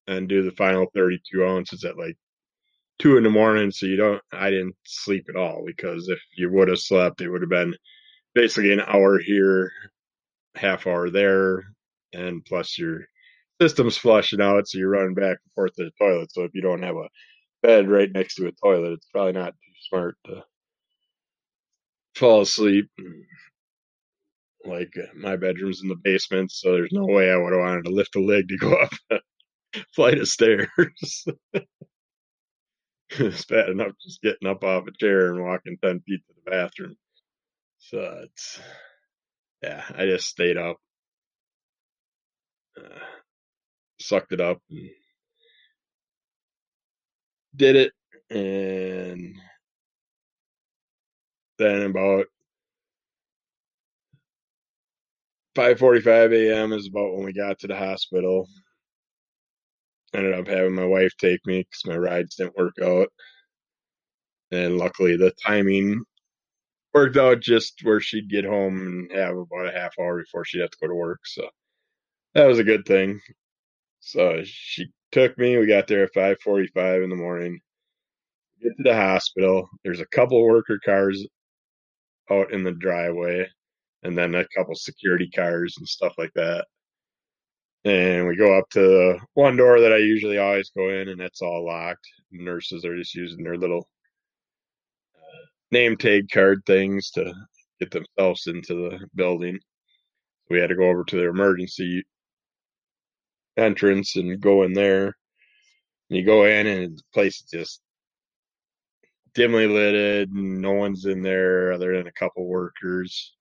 and 0.09 0.29
do 0.29 0.43
the 0.43 0.53
final 0.57 0.89
32 0.95 1.43
ounces 1.43 1.85
at 1.85 1.97
like 1.97 2.19
two 2.99 3.17
in 3.17 3.23
the 3.25 3.31
morning. 3.31 3.71
So 3.71 3.87
you 3.87 3.97
don't, 3.97 4.23
I 4.31 4.51
didn't 4.51 4.77
sleep 4.85 5.25
at 5.31 5.37
all 5.37 5.63
because 5.67 6.09
if 6.09 6.19
you 6.37 6.53
would 6.53 6.69
have 6.69 6.81
slept, 6.81 7.23
it 7.23 7.31
would 7.31 7.41
have 7.43 7.51
been 7.51 7.75
basically 8.39 8.73
an 8.73 8.81
hour 8.81 9.19
here, 9.19 9.73
half 10.55 10.87
hour 10.87 11.11
there, 11.11 11.65
and 12.13 12.45
plus 12.45 12.79
your 12.79 13.01
system's 13.61 13.97
flushing 13.97 14.41
out, 14.41 14.69
so 14.69 14.79
you're 14.79 14.91
running 14.91 15.15
back 15.15 15.39
and 15.45 15.53
forth 15.57 15.75
to 15.75 15.85
the 15.85 15.91
toilet. 16.01 16.33
So 16.33 16.45
if 16.45 16.53
you 16.55 16.63
don't 16.63 16.85
have 16.85 16.95
a 16.95 17.09
bed 17.65 17.89
right 17.89 18.11
next 18.13 18.37
to 18.37 18.47
a 18.47 18.53
toilet, 18.53 18.93
it's 18.93 19.09
probably 19.13 19.33
not 19.33 19.55
too 19.55 19.73
smart 19.89 20.17
to 20.27 20.45
fall 22.15 22.43
asleep. 22.43 22.89
Like 24.65 24.93
uh, 24.97 25.07
my 25.17 25.35
bedroom's 25.35 25.83
in 25.83 25.89
the 25.89 25.97
basement, 25.97 26.53
so 26.53 26.73
there's 26.73 26.93
no 26.93 27.07
way 27.07 27.33
I 27.33 27.37
would 27.37 27.53
have 27.53 27.61
wanted 27.61 27.87
to 27.87 27.91
lift 27.91 28.15
a 28.15 28.21
leg 28.21 28.49
to 28.51 28.57
go 28.57 28.73
up 28.75 28.93
a 29.11 29.19
flight 29.97 30.19
of 30.19 30.29
stairs. 30.29 30.69
it's 33.11 33.45
bad 33.47 33.71
enough 33.71 33.93
just 34.01 34.23
getting 34.23 34.49
up 34.49 34.63
off 34.63 34.87
a 34.87 34.93
chair 34.93 35.33
and 35.33 35.43
walking 35.43 35.77
ten 35.83 35.99
feet 36.01 36.21
to 36.29 36.35
the 36.45 36.51
bathroom. 36.51 36.97
So 37.79 38.21
it's 38.25 38.61
yeah, 39.63 39.85
I 39.97 40.07
just 40.07 40.29
stayed 40.29 40.57
up, 40.57 40.77
uh, 42.79 43.01
sucked 44.01 44.33
it 44.33 44.41
up, 44.41 44.61
and 44.71 44.91
did 47.57 47.77
it, 47.77 47.93
and 48.31 49.35
then 51.59 51.83
about 51.83 52.27
5:45 55.57 56.33
a.m. 56.33 56.73
is 56.73 56.89
about 56.89 57.15
when 57.15 57.25
we 57.25 57.33
got 57.33 57.59
to 57.61 57.67
the 57.69 57.77
hospital. 57.77 58.49
Ended 60.15 60.35
up 60.35 60.49
having 60.49 60.75
my 60.75 60.85
wife 60.87 61.13
take 61.19 61.45
me 61.47 61.61
because 61.61 61.87
my 61.87 61.97
rides 61.97 62.37
didn't 62.37 62.57
work 62.59 62.75
out, 62.83 63.09
and 64.53 64.79
luckily 64.79 65.17
the 65.17 65.33
timing 65.47 66.03
worked 66.99 67.17
out 67.17 67.41
just 67.41 67.81
where 67.85 68.01
she'd 68.01 68.29
get 68.29 68.45
home 68.45 69.09
and 69.11 69.13
have 69.13 69.37
about 69.37 69.69
a 69.69 69.79
half 69.79 69.95
hour 70.01 70.19
before 70.19 70.45
she'd 70.45 70.61
have 70.61 70.71
to 70.71 70.79
go 70.81 70.89
to 70.89 70.95
work. 70.95 71.21
So 71.25 71.49
that 72.35 72.47
was 72.47 72.59
a 72.59 72.65
good 72.65 72.85
thing. 72.87 73.21
So 74.01 74.43
she 74.45 74.87
took 75.13 75.39
me. 75.39 75.57
We 75.57 75.67
got 75.67 75.87
there 75.87 76.03
at 76.05 76.13
5:45 76.13 77.05
in 77.05 77.11
the 77.11 77.17
morning. 77.17 77.61
Get 78.61 78.77
to 78.77 78.83
the 78.83 78.95
hospital. 78.97 79.69
There's 79.85 80.01
a 80.01 80.07
couple 80.07 80.43
worker 80.43 80.81
cars 80.85 81.25
out 82.31 82.53
in 82.53 82.65
the 82.65 82.73
driveway, 82.73 83.49
and 84.03 84.19
then 84.19 84.35
a 84.35 84.49
couple 84.57 84.75
security 84.75 85.31
cars 85.31 85.77
and 85.79 85.87
stuff 85.87 86.15
like 86.19 86.33
that. 86.35 86.67
And 87.85 88.27
we 88.27 88.35
go 88.35 88.59
up 88.59 88.69
to 88.71 88.81
the 88.81 89.21
one 89.35 89.57
door 89.57 89.81
that 89.81 89.93
I 89.93 89.99
usually 89.99 90.39
always 90.39 90.71
go 90.71 90.89
in, 90.89 91.09
and 91.09 91.21
it's 91.21 91.43
all 91.43 91.65
locked. 91.65 92.07
Nurses 92.33 92.85
are 92.85 92.97
just 92.97 93.15
using 93.15 93.45
their 93.45 93.57
little 93.57 93.89
name 95.71 95.97
tag 95.97 96.29
card 96.33 96.63
things 96.67 97.11
to 97.13 97.33
get 97.81 97.91
themselves 97.91 98.47
into 98.47 98.75
the 98.75 99.09
building. 99.15 99.59
We 100.51 100.59
had 100.59 100.71
to 100.71 100.77
go 100.77 100.89
over 100.89 101.05
to 101.05 101.17
their 101.17 101.31
emergency 101.31 102.05
entrance 103.57 104.17
and 104.17 104.41
go 104.41 104.63
in 104.63 104.73
there. 104.73 105.17
And 106.09 106.19
you 106.19 106.25
go 106.25 106.45
in, 106.45 106.67
and 106.67 106.97
the 106.97 107.03
place 107.13 107.43
is 107.43 107.51
just 107.51 107.81
dimly 109.35 109.67
lit. 109.67 110.29
And 110.31 110.61
no 110.63 110.73
one's 110.73 111.05
in 111.05 111.23
there 111.23 111.73
other 111.73 111.97
than 111.97 112.07
a 112.07 112.13
couple 112.13 112.47
workers. 112.47 113.35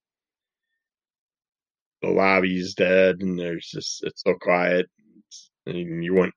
The 2.01 2.09
lobby's 2.09 2.75
dead, 2.75 3.21
and 3.21 3.39
there's 3.39 3.67
just 3.67 4.03
it's 4.03 4.21
so 4.21 4.35
quiet. 4.35 4.87
And 5.65 6.03
you 6.03 6.13
wouldn't 6.13 6.35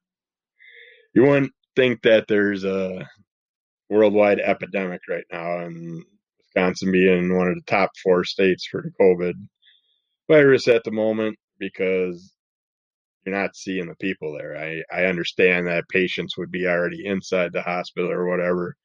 you 1.14 1.22
wouldn't 1.22 1.52
think 1.76 2.02
that 2.02 2.26
there's 2.28 2.64
a 2.64 3.06
worldwide 3.90 4.40
epidemic 4.40 5.00
right 5.08 5.24
now, 5.30 5.58
and 5.58 6.02
Wisconsin 6.38 6.92
being 6.92 7.36
one 7.36 7.48
of 7.48 7.56
the 7.56 7.62
top 7.66 7.90
four 8.02 8.24
states 8.24 8.66
for 8.66 8.82
the 8.82 8.92
COVID 9.04 9.34
virus 10.28 10.68
at 10.68 10.84
the 10.84 10.92
moment 10.92 11.36
because 11.58 12.32
you're 13.24 13.36
not 13.36 13.56
seeing 13.56 13.86
the 13.86 13.96
people 13.96 14.32
there. 14.32 14.56
I, 14.56 14.82
I 14.96 15.04
understand 15.06 15.66
that 15.66 15.88
patients 15.88 16.38
would 16.38 16.50
be 16.50 16.66
already 16.66 17.04
inside 17.04 17.52
the 17.52 17.62
hospital 17.62 18.10
or 18.10 18.26
whatever. 18.26 18.76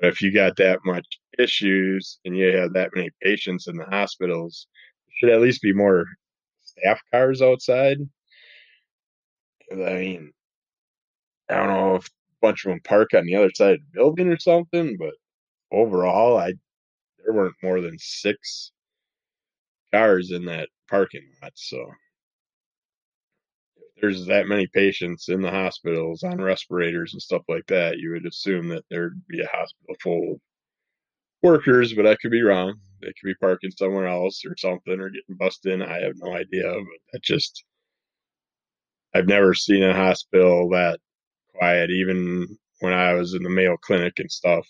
But 0.00 0.10
if 0.10 0.22
you 0.22 0.32
got 0.32 0.56
that 0.56 0.80
much 0.84 1.06
issues 1.38 2.20
and 2.24 2.36
you 2.36 2.56
have 2.56 2.74
that 2.74 2.90
many 2.94 3.10
patients 3.22 3.66
in 3.66 3.76
the 3.76 3.86
hospitals, 3.86 4.68
should 5.18 5.30
at 5.30 5.40
least 5.40 5.62
be 5.62 5.72
more 5.72 6.04
staff 6.62 7.00
cars 7.10 7.42
outside. 7.42 7.98
I 9.72 9.74
mean, 9.74 10.32
I 11.50 11.54
don't 11.54 11.68
know 11.68 11.96
if 11.96 12.08
bunch 12.40 12.64
of 12.64 12.70
them 12.70 12.80
park 12.84 13.14
on 13.14 13.26
the 13.26 13.36
other 13.36 13.50
side 13.54 13.74
of 13.74 13.80
the 13.80 13.98
building 13.98 14.28
or 14.28 14.38
something, 14.38 14.96
but 14.98 15.14
overall, 15.72 16.38
I 16.38 16.54
there 17.24 17.34
weren't 17.34 17.56
more 17.62 17.80
than 17.80 17.98
six 17.98 18.72
cars 19.92 20.30
in 20.30 20.44
that 20.46 20.68
parking 20.88 21.26
lot. 21.42 21.52
So 21.54 21.78
if 23.76 24.00
there's 24.00 24.26
that 24.26 24.46
many 24.48 24.66
patients 24.66 25.28
in 25.28 25.40
the 25.42 25.50
hospitals 25.50 26.22
on 26.22 26.40
respirators 26.40 27.12
and 27.12 27.22
stuff 27.22 27.42
like 27.48 27.66
that, 27.68 27.98
you 27.98 28.10
would 28.12 28.26
assume 28.26 28.68
that 28.68 28.84
there'd 28.90 29.20
be 29.28 29.40
a 29.40 29.46
hospital 29.48 29.96
full 30.02 30.32
of 30.34 30.40
workers, 31.42 31.94
but 31.94 32.06
I 32.06 32.16
could 32.16 32.30
be 32.30 32.42
wrong. 32.42 32.74
They 33.00 33.08
could 33.08 33.26
be 33.26 33.34
parking 33.36 33.70
somewhere 33.70 34.06
else 34.06 34.44
or 34.44 34.56
something 34.56 35.00
or 35.00 35.10
getting 35.10 35.36
busted 35.38 35.72
in. 35.74 35.82
I 35.82 36.00
have 36.02 36.14
no 36.16 36.34
idea, 36.34 36.72
but 36.72 37.00
that 37.12 37.22
just 37.22 37.64
I've 39.14 39.26
never 39.26 39.54
seen 39.54 39.82
a 39.82 39.94
hospital 39.94 40.70
that 40.70 41.00
quiet, 41.58 41.90
even 41.90 42.46
when 42.80 42.92
I 42.92 43.14
was 43.14 43.34
in 43.34 43.42
the 43.42 43.50
Mayo 43.50 43.76
Clinic 43.78 44.14
and 44.18 44.30
stuff. 44.30 44.66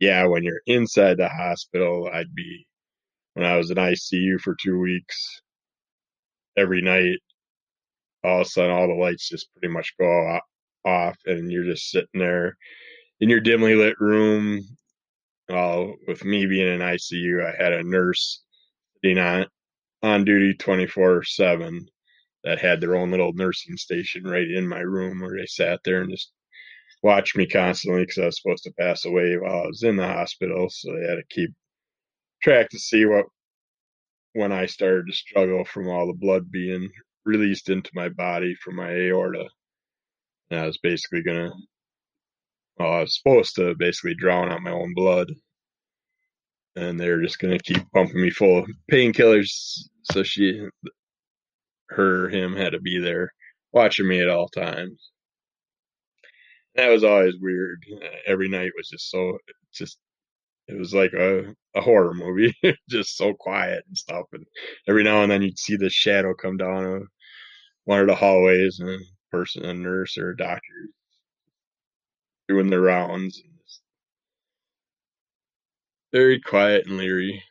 Yeah, 0.00 0.26
when 0.26 0.44
you're 0.44 0.62
inside 0.66 1.16
the 1.18 1.28
hospital, 1.28 2.08
I'd 2.12 2.34
be 2.34 2.66
when 3.34 3.46
I 3.46 3.56
was 3.56 3.70
in 3.70 3.76
ICU 3.76 4.40
for 4.40 4.56
two 4.62 4.78
weeks 4.78 5.40
every 6.56 6.82
night. 6.82 7.18
All 8.24 8.40
of 8.40 8.46
a 8.46 8.50
sudden, 8.50 8.70
all 8.72 8.88
the 8.88 8.94
lights 8.94 9.28
just 9.28 9.52
pretty 9.54 9.72
much 9.72 9.94
go 10.00 10.40
off, 10.84 11.16
and 11.26 11.50
you're 11.50 11.64
just 11.64 11.90
sitting 11.90 12.08
there 12.20 12.56
in 13.20 13.28
your 13.28 13.40
dimly 13.40 13.74
lit 13.74 14.00
room. 14.00 14.62
Uh, 15.50 15.86
with 16.06 16.24
me 16.24 16.46
being 16.46 16.68
in 16.68 16.80
ICU, 16.80 17.44
I 17.44 17.62
had 17.62 17.72
a 17.72 17.82
nurse 17.82 18.42
sitting 19.02 19.18
on 19.18 19.46
on 20.02 20.24
duty 20.24 20.54
24 20.54 21.24
seven 21.24 21.88
that 22.48 22.60
had 22.60 22.80
their 22.82 22.96
own 22.96 23.12
little 23.12 23.34
nursing 23.34 23.78
station 23.78 24.24
right 24.24 24.50
in 24.50 24.68
my 24.68 24.80
room 24.80 25.20
where 25.20 25.36
they 25.38 25.46
sat 25.46 25.80
there 25.84 26.02
and 26.02 26.12
just 26.12 26.32
watched 27.02 27.36
me 27.36 27.46
constantly 27.46 28.02
because 28.04 28.18
I 28.18 28.26
was 28.26 28.40
supposed 28.42 28.64
to 28.64 28.72
pass 28.78 29.04
away 29.04 29.36
while 29.38 29.64
I 29.64 29.66
was 29.68 29.82
in 29.84 29.96
the 29.96 30.06
hospital. 30.06 30.68
So 30.70 30.92
they 30.92 31.08
had 31.08 31.16
to 31.16 31.24
keep 31.30 31.50
track 32.42 32.70
to 32.70 32.78
see 32.80 33.06
what 33.06 33.26
when 34.34 34.52
I 34.52 34.66
started 34.66 35.06
to 35.08 35.14
struggle 35.14 35.64
from 35.66 35.88
all 35.88 36.08
the 36.08 36.14
blood 36.14 36.50
being 36.52 36.90
released 37.26 37.70
into 37.70 37.90
my 37.94 38.10
body 38.10 38.54
from 38.62 38.76
my 38.76 38.90
aorta. 38.92 39.46
And 40.50 40.60
I 40.60 40.66
was 40.66 40.78
basically 40.78 41.22
gonna 41.24 41.52
well, 42.78 42.92
I 42.92 43.00
was 43.02 43.16
supposed 43.18 43.56
to 43.56 43.74
basically 43.78 44.14
drown 44.16 44.52
out 44.52 44.62
my 44.62 44.72
own 44.72 44.94
blood. 44.94 45.28
And 46.76 47.00
they're 47.00 47.22
just 47.22 47.38
gonna 47.40 47.58
keep 47.60 47.82
pumping 47.94 48.20
me 48.22 48.30
full 48.30 48.60
of 48.60 48.70
painkillers. 48.92 49.50
So 50.12 50.22
she, 50.24 50.66
her, 51.90 52.28
him 52.28 52.54
had 52.56 52.72
to 52.72 52.80
be 52.80 52.98
there 52.98 53.32
watching 53.72 54.08
me 54.08 54.20
at 54.20 54.28
all 54.28 54.48
times. 54.48 55.10
That 56.76 56.88
was 56.88 57.04
always 57.04 57.34
weird. 57.40 57.84
Every 58.26 58.48
night 58.48 58.72
was 58.76 58.88
just 58.88 59.10
so 59.10 59.38
just 59.74 59.98
it 60.68 60.78
was 60.78 60.94
like 60.94 61.12
a, 61.14 61.54
a 61.74 61.80
horror 61.80 62.14
movie, 62.14 62.54
just 62.90 63.16
so 63.16 63.34
quiet 63.34 63.84
and 63.88 63.96
stuff. 63.96 64.26
And 64.32 64.44
every 64.88 65.04
now 65.04 65.22
and 65.22 65.32
then 65.32 65.42
you'd 65.42 65.58
see 65.58 65.76
the 65.76 65.90
shadow 65.90 66.34
come 66.34 66.56
down 66.58 66.84
of 66.84 67.02
one 67.84 68.00
of 68.00 68.06
the 68.08 68.14
hallways 68.16 68.80
and 68.80 68.90
a 68.90 68.98
person, 69.32 69.64
a 69.64 69.74
nurse 69.74 70.18
or 70.18 70.30
a 70.30 70.36
doctor 70.36 70.88
doing 72.48 72.70
their 72.70 72.80
rounds. 72.82 73.42
Very 76.12 76.38
quiet 76.40 76.86
and 76.86 76.98
leery. 76.98 77.42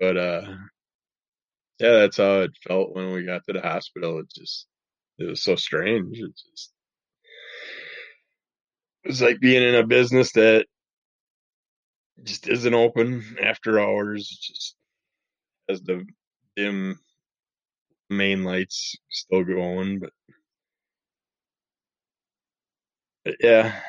But 0.00 0.16
uh 0.16 0.56
yeah, 1.80 1.92
that's 2.00 2.18
how 2.18 2.42
it 2.42 2.52
felt 2.66 2.94
when 2.94 3.12
we 3.12 3.24
got 3.24 3.42
to 3.46 3.54
the 3.54 3.62
hospital. 3.62 4.20
It 4.20 4.30
just 4.34 4.66
it 5.18 5.28
was 5.28 5.42
so 5.42 5.56
strange. 5.56 6.18
It 6.18 6.32
just 6.54 6.72
it 9.04 9.08
was 9.08 9.22
like 9.22 9.40
being 9.40 9.62
in 9.62 9.74
a 9.76 9.86
business 9.86 10.32
that 10.32 10.66
just 12.24 12.48
isn't 12.48 12.74
open 12.74 13.24
after 13.42 13.80
hours. 13.80 14.28
Just 14.28 14.76
has 15.68 15.82
the 15.82 16.04
dim 16.56 16.98
main 18.10 18.44
lights 18.44 18.96
still 19.10 19.44
going, 19.44 20.00
but, 20.00 20.12
but 23.24 23.36
yeah, 23.40 23.80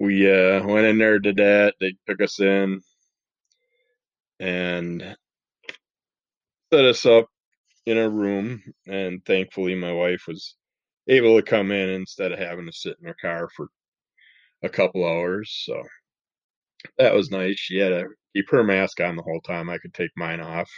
we 0.00 0.30
uh, 0.30 0.66
went 0.66 0.86
in 0.86 0.98
there, 0.98 1.18
did 1.20 1.36
that. 1.36 1.74
They 1.80 1.96
took 2.08 2.22
us 2.22 2.40
in 2.40 2.82
and 4.40 5.16
set 6.76 6.84
us 6.86 7.06
up 7.06 7.26
in 7.86 7.98
a 7.98 8.10
room. 8.10 8.62
And 8.86 9.24
thankfully, 9.24 9.74
my 9.74 9.92
wife 9.92 10.24
was 10.28 10.56
able 11.08 11.36
to 11.36 11.42
come 11.42 11.72
in 11.72 11.90
instead 11.90 12.32
of 12.32 12.38
having 12.38 12.66
to 12.66 12.72
sit 12.72 12.96
in 13.00 13.08
her 13.08 13.16
car 13.20 13.48
for 13.56 13.68
a 14.62 14.68
couple 14.68 15.06
hours. 15.06 15.62
So 15.66 15.82
that 16.98 17.14
was 17.14 17.30
nice. 17.30 17.58
She 17.58 17.78
had 17.78 17.90
to 17.90 18.06
keep 18.34 18.50
her 18.50 18.64
mask 18.64 19.00
on 19.00 19.16
the 19.16 19.22
whole 19.22 19.40
time. 19.42 19.70
I 19.70 19.78
could 19.78 19.94
take 19.94 20.10
mine 20.16 20.40
off. 20.40 20.70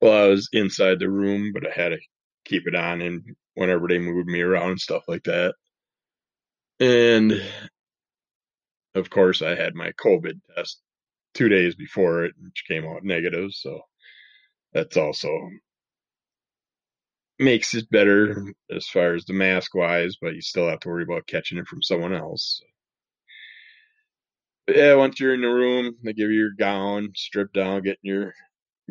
while 0.00 0.12
I 0.24 0.28
was 0.28 0.48
inside 0.52 0.98
the 0.98 1.10
room, 1.10 1.52
but 1.52 1.66
I 1.66 1.72
had 1.72 1.90
to 1.90 1.98
keep 2.44 2.66
it 2.66 2.74
on 2.74 3.02
and 3.02 3.22
whenever 3.54 3.88
they 3.88 3.98
moved 3.98 4.28
me 4.28 4.40
around 4.42 4.70
and 4.72 4.80
stuff 4.80 5.04
like 5.08 5.24
that. 5.24 5.54
And 6.80 7.42
of 8.94 9.10
course, 9.10 9.42
I 9.42 9.54
had 9.56 9.74
my 9.74 9.92
COVID 9.92 10.40
test 10.56 10.80
two 11.34 11.48
days 11.48 11.74
before 11.76 12.24
it, 12.24 12.34
which 12.40 12.64
came 12.68 12.86
out 12.86 13.04
negative. 13.04 13.52
So 13.52 13.80
that's 14.74 14.96
also 14.96 15.28
makes 17.40 17.74
it 17.74 17.90
better 17.90 18.44
as 18.74 18.88
far 18.88 19.14
as 19.14 19.26
the 19.26 19.34
mask 19.34 19.74
wise, 19.74 20.16
but 20.20 20.34
you 20.34 20.42
still 20.42 20.68
have 20.68 20.80
to 20.80 20.88
worry 20.90 21.04
about 21.04 21.28
catching 21.28 21.58
it 21.58 21.68
from 21.68 21.82
someone 21.82 22.14
else. 22.14 22.62
But 24.66 24.76
yeah, 24.76 24.94
once 24.96 25.20
you're 25.20 25.34
in 25.34 25.42
the 25.42 25.48
room, 25.48 25.96
they 26.04 26.12
give 26.14 26.30
you 26.30 26.38
your 26.38 26.52
gown, 26.58 27.10
strip 27.16 27.52
down, 27.52 27.82
get 27.82 27.98
your 28.02 28.34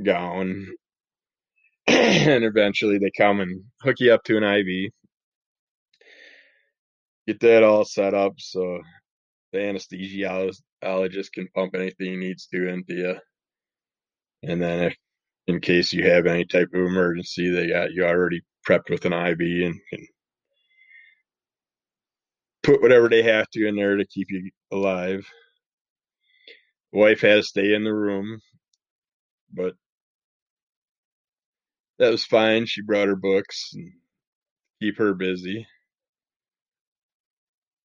gown, 0.04 0.68
and 1.88 2.44
eventually 2.44 3.00
they 3.00 3.12
come 3.18 3.42
and 3.42 3.64
hook 3.82 3.98
you 4.00 4.14
up 4.14 4.24
to 4.26 4.38
an 4.38 4.44
IV. 4.44 4.92
Get 7.28 7.40
that 7.42 7.64
all 7.64 7.86
set 7.86 8.14
up 8.14 8.34
so 8.40 8.82
the 9.54 9.60
anesthesiologist 9.60 11.34
can 11.34 11.48
pump 11.56 11.76
anything 11.76 12.12
he 12.12 12.16
needs 12.18 12.48
to 12.48 12.68
into 12.70 12.94
you. 12.96 13.16
And 14.44 14.62
then 14.62 14.84
if 14.86 14.96
in 15.48 15.62
case 15.62 15.94
you 15.94 16.10
have 16.10 16.26
any 16.28 16.46
type 16.46 16.70
of 16.74 16.82
emergency, 16.82 17.50
they 17.52 17.68
got 17.68 17.92
you 17.94 18.06
already 18.06 18.42
prepped 18.68 18.90
with 18.90 19.06
an 19.06 19.14
IV 19.14 19.40
and 19.40 19.80
can 19.90 20.08
put 22.64 22.82
whatever 22.82 23.10
they 23.10 23.24
have 23.24 23.50
to 23.52 23.68
in 23.68 23.76
there 23.76 23.98
to 23.98 24.06
keep 24.06 24.28
you 24.32 24.52
alive. 24.72 25.26
Wife 26.92 27.22
had 27.22 27.36
to 27.36 27.44
stay 27.44 27.74
in 27.74 27.84
the 27.84 27.94
room, 27.94 28.40
but 29.54 29.74
that 32.00 32.12
was 32.12 32.26
fine. 32.26 32.66
She 32.66 32.82
brought 32.82 33.08
her 33.08 33.16
books 33.16 33.72
and 33.74 33.92
keep 34.82 34.98
her 34.98 35.14
busy. 35.14 35.68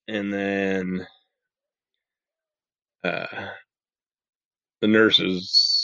And 0.09 0.33
then 0.33 1.07
uh, 3.05 3.27
the 4.81 4.88
nurses 4.88 5.81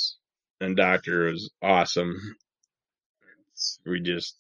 and 0.61 0.77
doctor 0.77 1.31
was 1.31 1.51
awesome. 1.63 2.17
We 3.87 4.01
just 4.01 4.37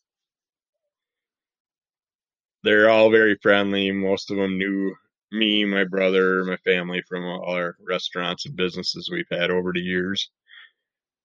they're 2.62 2.90
all 2.90 3.10
very 3.10 3.36
friendly. 3.42 3.92
Most 3.92 4.30
of 4.30 4.36
them 4.36 4.58
knew 4.58 4.94
me, 5.32 5.64
my 5.64 5.84
brother, 5.84 6.44
my 6.44 6.56
family 6.58 7.02
from 7.08 7.24
all 7.24 7.54
our 7.54 7.76
restaurants 7.86 8.46
and 8.46 8.56
businesses 8.56 9.10
we've 9.10 9.26
had 9.30 9.50
over 9.50 9.72
the 9.72 9.80
years. 9.80 10.30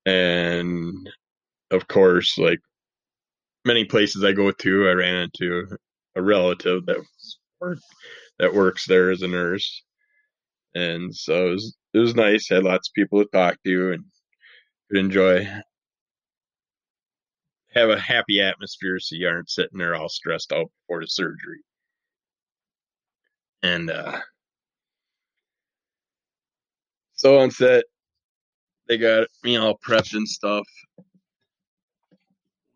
And 0.06 1.10
of 1.72 1.88
course, 1.88 2.38
like 2.38 2.60
many 3.66 3.86
places 3.86 4.24
I 4.24 4.34
go 4.34 4.52
to, 4.52 4.90
I 4.90 4.94
ran 4.94 5.16
into 5.24 5.78
a 6.16 6.22
relative 6.22 6.86
that 6.86 6.98
was, 6.98 7.82
that 8.40 8.54
works 8.54 8.86
there 8.88 9.12
as 9.12 9.22
a 9.22 9.28
nurse. 9.28 9.84
And 10.76 11.16
so 11.16 11.48
it 11.48 11.52
was, 11.52 11.78
it 11.94 12.00
was 12.00 12.16
nice. 12.16 12.50
Had 12.50 12.64
lots 12.64 12.90
of 12.90 12.94
people 12.94 13.24
to 13.24 13.30
talk 13.30 13.58
to 13.66 13.94
and 13.94 14.04
could 14.94 15.00
enjoy 15.00 15.48
have 17.74 17.90
a 17.90 18.00
happy 18.00 18.40
atmosphere 18.40 19.00
so 19.00 19.16
you 19.16 19.28
aren't 19.28 19.50
sitting 19.50 19.80
there 19.80 19.96
all 19.96 20.10
stressed 20.10 20.52
out 20.52 20.70
before 20.82 21.02
the 21.02 21.08
surgery. 21.08 21.62
And 23.64 23.90
uh, 23.90 24.20
so 27.16 27.40
on 27.40 27.50
set, 27.50 27.86
they 28.88 29.00
got 29.00 29.28
me 29.44 29.56
all 29.56 29.80
prepped 29.80 30.14
and 30.14 30.28
stuff. 30.28 30.68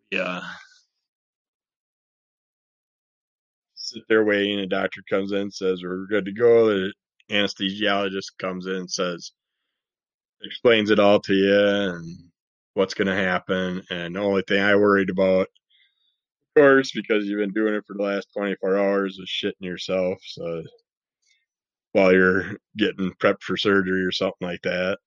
Yeah. 0.09 0.41
Sit 3.75 4.03
there 4.09 4.25
waiting, 4.25 4.59
A 4.59 4.65
doctor 4.65 5.03
comes 5.07 5.33
in, 5.33 5.51
says 5.51 5.83
we're 5.83 6.07
good 6.07 6.25
to 6.25 6.31
go. 6.31 6.67
The 6.67 6.93
anesthesiologist 7.29 8.37
comes 8.39 8.65
in 8.65 8.73
and 8.73 8.91
says, 8.91 9.31
explains 10.43 10.89
it 10.89 10.99
all 10.99 11.19
to 11.21 11.33
you 11.33 11.93
and 11.95 12.17
what's 12.73 12.93
going 12.93 13.07
to 13.07 13.15
happen. 13.15 13.81
And 13.89 14.15
the 14.15 14.19
only 14.19 14.43
thing 14.47 14.61
I 14.61 14.75
worried 14.75 15.09
about, 15.09 15.47
of 15.47 16.61
course, 16.61 16.91
because 16.91 17.25
you've 17.25 17.39
been 17.39 17.53
doing 17.53 17.73
it 17.73 17.83
for 17.87 17.95
the 17.95 18.03
last 18.03 18.27
24 18.35 18.77
hours, 18.77 19.17
is 19.19 19.29
shitting 19.29 19.65
yourself. 19.65 20.19
So 20.25 20.63
while 21.97 22.13
you're 22.13 22.57
getting 22.77 23.11
prepped 23.13 23.41
for 23.41 23.57
surgery 23.57 24.03
or 24.03 24.11
something 24.11 24.47
like 24.47 24.61
that. 24.63 24.99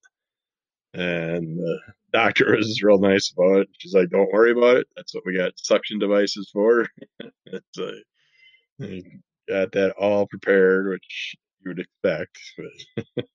And 0.92 1.56
the 1.56 1.78
doctor 2.12 2.50
was 2.56 2.82
real 2.82 2.98
nice 2.98 3.32
about 3.32 3.60
it. 3.60 3.68
She's 3.78 3.94
like, 3.94 4.10
don't 4.10 4.32
worry 4.32 4.50
about 4.50 4.78
it. 4.78 4.88
That's 4.96 5.14
what 5.14 5.24
we 5.24 5.36
got 5.36 5.52
suction 5.56 6.00
devices 6.00 6.50
for. 6.52 6.88
it's 7.46 7.78
like, 7.78 9.04
got 9.48 9.72
that 9.72 9.92
all 9.98 10.26
prepared, 10.26 10.88
which 10.88 11.36
you 11.60 11.70
would 11.70 11.78
expect. 11.78 12.38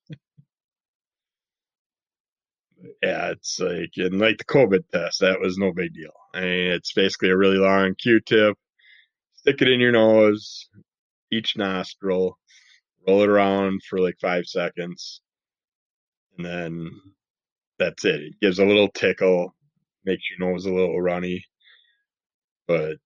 Yeah, 3.01 3.31
it's 3.31 3.59
like 3.59 3.91
and 3.97 4.19
like 4.19 4.37
the 4.37 4.45
COVID 4.45 4.89
test, 4.91 5.21
that 5.21 5.39
was 5.39 5.57
no 5.57 5.71
big 5.73 5.93
deal. 5.93 6.13
I 6.33 6.41
mean, 6.41 6.67
it's 6.71 6.93
basically 6.93 7.29
a 7.29 7.37
really 7.37 7.57
long 7.57 7.95
Q-tip, 7.95 8.57
stick 9.35 9.61
it 9.61 9.69
in 9.69 9.79
your 9.79 9.91
nose, 9.91 10.69
each 11.31 11.57
nostril, 11.57 12.37
roll 13.07 13.23
it 13.23 13.29
around 13.29 13.81
for 13.83 13.99
like 13.99 14.17
five 14.21 14.45
seconds, 14.45 15.21
and 16.37 16.45
then 16.45 16.91
that's 17.79 18.05
it. 18.05 18.21
It 18.21 18.33
gives 18.41 18.59
a 18.59 18.65
little 18.65 18.89
tickle, 18.89 19.55
makes 20.05 20.23
your 20.29 20.49
nose 20.51 20.65
a 20.65 20.73
little 20.73 21.01
runny, 21.01 21.43
but 22.67 22.97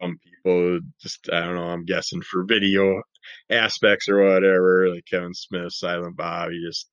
some 0.00 0.18
people 0.24 0.80
just 1.00 1.28
I 1.32 1.40
don't 1.40 1.54
know. 1.56 1.68
I'm 1.68 1.84
guessing 1.84 2.22
for 2.22 2.44
video 2.44 3.02
aspects 3.50 4.08
or 4.08 4.22
whatever, 4.24 4.88
like 4.94 5.04
Kevin 5.10 5.34
Smith, 5.34 5.72
Silent 5.72 6.16
Bob, 6.16 6.50
he 6.50 6.64
just 6.66 6.88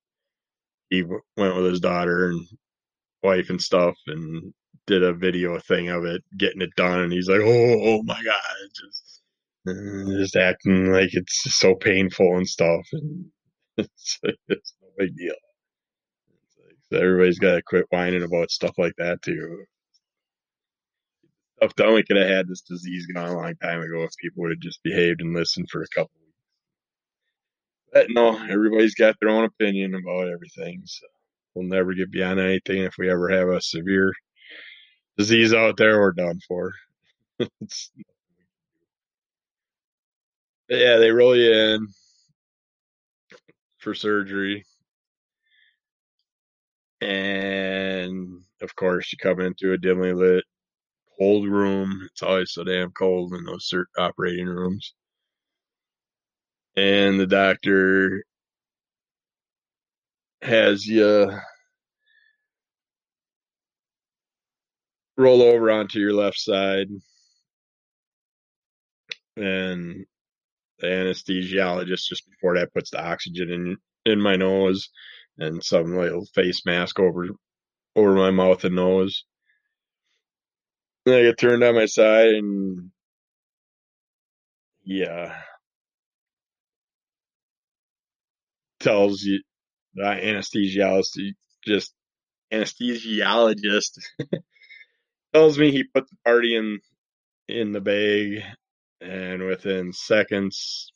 he 0.93 1.01
went 1.01 1.55
with 1.55 1.65
his 1.65 1.79
daughter 1.79 2.29
and 2.29 2.47
wife 3.23 3.49
and 3.49 3.61
stuff 3.61 3.95
and 4.07 4.53
did 4.85 5.01
a 5.03 5.13
video 5.13 5.57
thing 5.59 5.89
of 5.89 6.05
it, 6.05 6.23
getting 6.37 6.61
it 6.61 6.75
done, 6.75 6.99
and 7.01 7.11
he's 7.11 7.27
like, 7.29 7.41
"Oh, 7.41 7.79
oh 7.81 8.03
my 8.03 8.21
god!" 8.23 8.41
Just, 8.75 9.21
uh, 9.67 10.17
just 10.19 10.35
acting 10.35 10.91
like 10.91 11.13
it's 11.13 11.43
so 11.57 11.73
painful 11.75 12.37
and 12.37 12.47
stuff, 12.47 12.85
and 12.91 13.25
it's, 13.77 14.19
it's 14.49 14.73
no 14.81 14.89
big 14.97 15.15
deal. 15.17 15.35
Like, 16.65 16.77
so 16.91 16.97
everybody's 16.97 17.39
got 17.39 17.55
to 17.55 17.63
quit 17.63 17.85
whining 17.89 18.23
about 18.23 18.51
stuff 18.51 18.75
like 18.77 18.93
that 18.97 19.21
too. 19.23 19.65
Stuff 21.57 21.75
done, 21.75 21.93
we 21.95 22.03
could 22.03 22.17
have 22.17 22.29
had 22.29 22.47
this 22.47 22.61
disease 22.61 23.07
gone 23.07 23.29
a 23.29 23.37
long 23.37 23.55
time 23.55 23.81
ago 23.81 24.03
if 24.03 24.11
people 24.21 24.43
would 24.43 24.51
have 24.51 24.59
just 24.59 24.83
behaved 24.83 25.21
and 25.21 25.33
listened 25.33 25.69
for 25.71 25.81
a 25.81 25.87
couple. 25.95 26.11
But 27.93 28.07
no, 28.11 28.37
everybody's 28.49 28.95
got 28.95 29.17
their 29.21 29.31
own 29.31 29.45
opinion 29.45 29.95
about 29.95 30.29
everything. 30.29 30.83
So 30.85 31.07
we'll 31.55 31.67
never 31.67 31.95
get 31.95 32.11
beyond 32.11 32.41
anything. 32.41 32.83
If 32.83 32.95
we 32.99 33.11
ever 33.11 33.29
have 33.29 33.49
a 33.49 33.61
severe 33.61 34.13
disease 35.17 35.53
out 35.53 35.77
there, 35.77 35.99
we're 35.99 36.11
done 36.13 36.39
for. 36.47 36.71
yeah, 40.69 40.97
they 40.97 41.11
roll 41.11 41.35
you 41.35 41.51
in 41.53 41.87
for 43.79 43.93
surgery. 43.93 44.63
And 47.01 48.41
of 48.61 48.75
course, 48.75 49.11
you 49.13 49.17
come 49.19 49.39
into 49.41 49.73
a 49.73 49.77
dimly 49.77 50.13
lit, 50.13 50.43
cold 51.19 51.47
room. 51.47 52.07
It's 52.11 52.23
always 52.23 52.51
so 52.53 52.63
damn 52.63 52.91
cold 52.91 53.33
in 53.33 53.43
those 53.45 53.71
operating 53.97 54.47
rooms. 54.47 54.93
And 56.75 57.19
the 57.19 57.27
doctor 57.27 58.23
has 60.41 60.85
you 60.85 61.31
roll 65.17 65.41
over 65.43 65.71
onto 65.71 65.99
your 65.99 66.13
left 66.13 66.39
side 66.39 66.87
and 69.37 70.05
the 70.79 70.87
anesthesiologist 70.87 72.07
just 72.07 72.29
before 72.29 72.57
that 72.57 72.73
puts 72.73 72.91
the 72.91 73.01
oxygen 73.03 73.51
in 73.51 73.77
in 74.05 74.21
my 74.21 74.35
nose 74.35 74.89
and 75.37 75.63
some 75.63 75.95
little 75.97 76.25
face 76.35 76.65
mask 76.65 76.99
over 76.99 77.27
over 77.95 78.13
my 78.13 78.31
mouth 78.31 78.63
and 78.63 78.75
nose. 78.75 79.25
And 81.05 81.15
I 81.15 81.21
get 81.23 81.37
turned 81.37 81.63
on 81.63 81.75
my 81.75 81.85
side 81.85 82.33
and 82.33 82.91
yeah 84.83 85.41
tells 88.83 89.23
you 89.23 89.41
the 89.95 90.03
anesthesiologist 90.03 91.33
just 91.65 91.93
anesthesiologist 92.51 93.99
tells 95.33 95.57
me 95.57 95.71
he 95.71 95.83
put 95.83 96.09
the 96.09 96.17
party 96.25 96.55
in 96.55 96.79
in 97.47 97.71
the 97.71 97.81
bag 97.81 98.43
and 99.01 99.43
within 99.43 99.93
seconds 99.93 100.91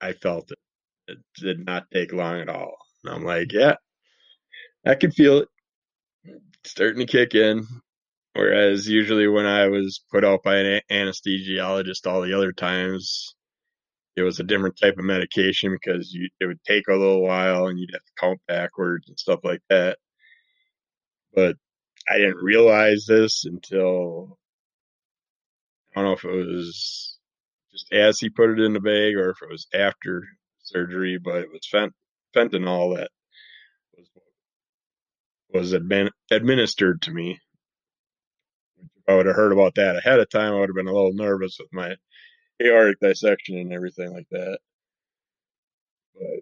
I 0.00 0.12
felt 0.12 0.50
it. 0.50 0.58
It 1.08 1.18
did 1.36 1.64
not 1.64 1.84
take 1.92 2.12
long 2.12 2.40
at 2.40 2.48
all. 2.48 2.76
And 3.04 3.14
I'm 3.14 3.24
like, 3.24 3.52
yeah, 3.52 3.76
I 4.84 4.96
can 4.96 5.12
feel 5.12 5.38
it 5.38 5.48
starting 6.64 7.06
to 7.06 7.12
kick 7.12 7.34
in. 7.34 7.66
Whereas 8.34 8.88
usually 8.88 9.28
when 9.28 9.46
I 9.46 9.68
was 9.68 10.02
put 10.10 10.24
out 10.24 10.42
by 10.42 10.58
an 10.58 10.80
anesthesiologist 10.90 12.06
all 12.06 12.22
the 12.22 12.34
other 12.34 12.52
times, 12.52 13.34
it 14.16 14.22
was 14.22 14.40
a 14.40 14.44
different 14.44 14.76
type 14.78 14.98
of 14.98 15.04
medication 15.04 15.72
because 15.72 16.12
you, 16.12 16.28
it 16.40 16.46
would 16.46 16.62
take 16.64 16.88
a 16.88 16.92
little 16.94 17.22
while 17.22 17.66
and 17.66 17.78
you'd 17.78 17.92
have 17.92 18.04
to 18.04 18.12
count 18.20 18.40
backwards 18.46 19.08
and 19.08 19.18
stuff 19.18 19.40
like 19.44 19.62
that. 19.70 19.98
But 21.34 21.56
I 22.08 22.18
didn't 22.18 22.42
realize 22.42 23.06
this 23.06 23.44
until 23.44 24.38
I 25.94 26.00
don't 26.00 26.04
know 26.04 26.12
if 26.12 26.24
it 26.24 26.46
was 26.46 27.18
just 27.72 27.92
as 27.92 28.18
he 28.18 28.28
put 28.30 28.50
it 28.50 28.60
in 28.60 28.72
the 28.74 28.80
bag 28.80 29.16
or 29.16 29.30
if 29.30 29.42
it 29.42 29.50
was 29.50 29.66
after 29.74 30.24
surgery, 30.62 31.18
but 31.18 31.36
it 31.42 31.50
was 31.52 31.66
fent- 31.70 31.94
fentanyl 32.34 32.96
that 32.96 33.10
was 33.96 34.08
was 35.50 35.72
admin- 35.72 36.10
administered 36.30 37.02
to 37.02 37.10
me. 37.12 37.38
If 38.96 39.02
I 39.08 39.16
would 39.16 39.26
have 39.26 39.36
heard 39.36 39.52
about 39.52 39.74
that 39.76 39.96
ahead 39.96 40.20
of 40.20 40.30
time, 40.30 40.52
I 40.54 40.60
would 40.60 40.68
have 40.68 40.76
been 40.76 40.88
a 40.88 40.92
little 40.92 41.14
nervous 41.14 41.58
with 41.58 41.72
my 41.72 41.96
aortic 42.66 43.00
dissection 43.00 43.58
and 43.58 43.72
everything 43.72 44.12
like 44.12 44.28
that. 44.30 44.58
But 46.14 46.40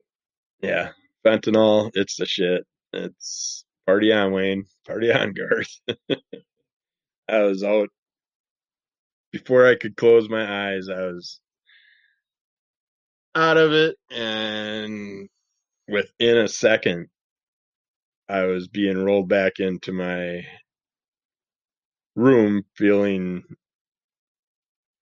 yeah, 0.69 0.91
fentanyl, 1.25 1.91
it's 1.95 2.17
the 2.17 2.27
shit. 2.27 2.67
It's 2.93 3.65
party 3.87 4.13
on, 4.13 4.33
Wayne. 4.33 4.65
Party 4.87 5.13
on, 5.13 5.33
Garth. 5.35 5.81
I 7.29 7.43
was 7.43 7.63
out 7.63 7.89
before 9.33 9.67
I 9.67 9.77
could 9.77 9.97
close 9.97 10.29
my 10.29 10.73
eyes. 10.73 10.89
I 10.89 11.03
was 11.07 11.41
out 13.35 13.57
of 13.57 13.73
it, 13.73 13.97
and 14.11 15.29
within 15.89 16.39
a 16.39 16.49
second, 16.49 17.09
I 18.29 18.45
was 18.45 18.69
being 18.69 18.99
rolled 18.99 19.29
back 19.29 19.61
into 19.61 19.93
my 19.93 20.47
room, 22.17 22.65
feeling 22.77 23.45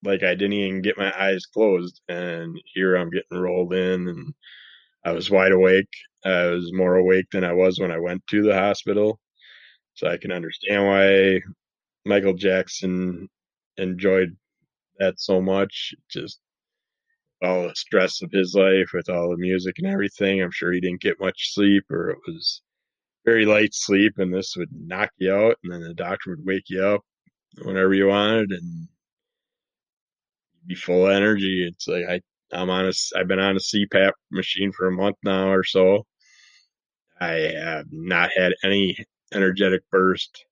like 0.04 0.22
I 0.22 0.34
didn't 0.34 0.52
even 0.54 0.82
get 0.82 0.98
my 0.98 1.12
eyes 1.18 1.46
closed, 1.46 2.00
and 2.08 2.56
here 2.74 2.96
I'm 2.96 3.11
getting 3.11 3.38
rolled 3.38 3.72
in, 3.74 4.08
and 4.08 4.34
I 5.04 5.12
was 5.12 5.30
wide 5.30 5.52
awake. 5.52 5.88
I 6.24 6.46
was 6.46 6.72
more 6.72 6.96
awake 6.96 7.26
than 7.32 7.44
I 7.44 7.52
was 7.52 7.78
when 7.78 7.92
I 7.92 7.98
went 7.98 8.26
to 8.28 8.42
the 8.42 8.54
hospital, 8.54 9.20
so 9.94 10.08
I 10.08 10.16
can 10.16 10.32
understand 10.32 10.87
why 10.87 11.40
Michael 12.04 12.34
Jackson 12.34 13.28
enjoyed 13.76 14.37
that 14.98 15.20
so 15.20 15.40
much. 15.40 15.94
Just 16.11 16.40
all 17.42 17.68
the 17.68 17.74
stress 17.74 18.22
of 18.22 18.30
his 18.32 18.54
life 18.54 18.90
with 18.92 19.08
all 19.08 19.30
the 19.30 19.37
music 19.37 19.76
and 19.78 19.87
everything. 19.87 20.42
I'm 20.42 20.50
sure 20.50 20.72
he 20.72 20.80
didn't 20.80 21.00
get 21.00 21.20
much 21.20 21.54
sleep, 21.54 21.84
or 21.90 22.11
it 22.11 22.18
was 22.26 22.62
very 23.24 23.44
light 23.46 23.74
sleep, 23.74 24.14
and 24.18 24.32
this 24.32 24.56
would 24.56 24.70
knock 24.72 25.11
you 25.18 25.32
out, 25.32 25.56
and 25.62 25.72
then 25.72 25.82
the 25.82 25.94
doctor 25.94 26.30
would 26.30 26.44
wake 26.44 26.68
you 26.68 26.82
up 26.82 27.02
whenever 27.62 27.94
you 27.94 28.08
wanted, 28.08 28.50
and 28.52 28.88
be 30.68 30.74
full 30.74 31.07
of 31.07 31.12
energy. 31.12 31.66
It's 31.66 31.88
like 31.88 32.04
I, 32.09 32.20
I'm 32.52 32.70
on 32.70 32.87
a, 32.87 32.92
I've 33.16 33.28
been 33.28 33.40
on 33.40 33.57
a 33.57 33.61
CPAP 33.61 34.12
machine 34.31 34.72
for 34.72 34.87
a 34.88 34.92
month 34.92 35.16
now 35.24 35.50
or 35.50 35.64
so. 35.64 36.04
I 37.20 37.33
have 37.33 37.87
not 37.90 38.31
had 38.37 38.54
any 38.64 38.96
energetic 39.35 39.83
burst 39.90 40.44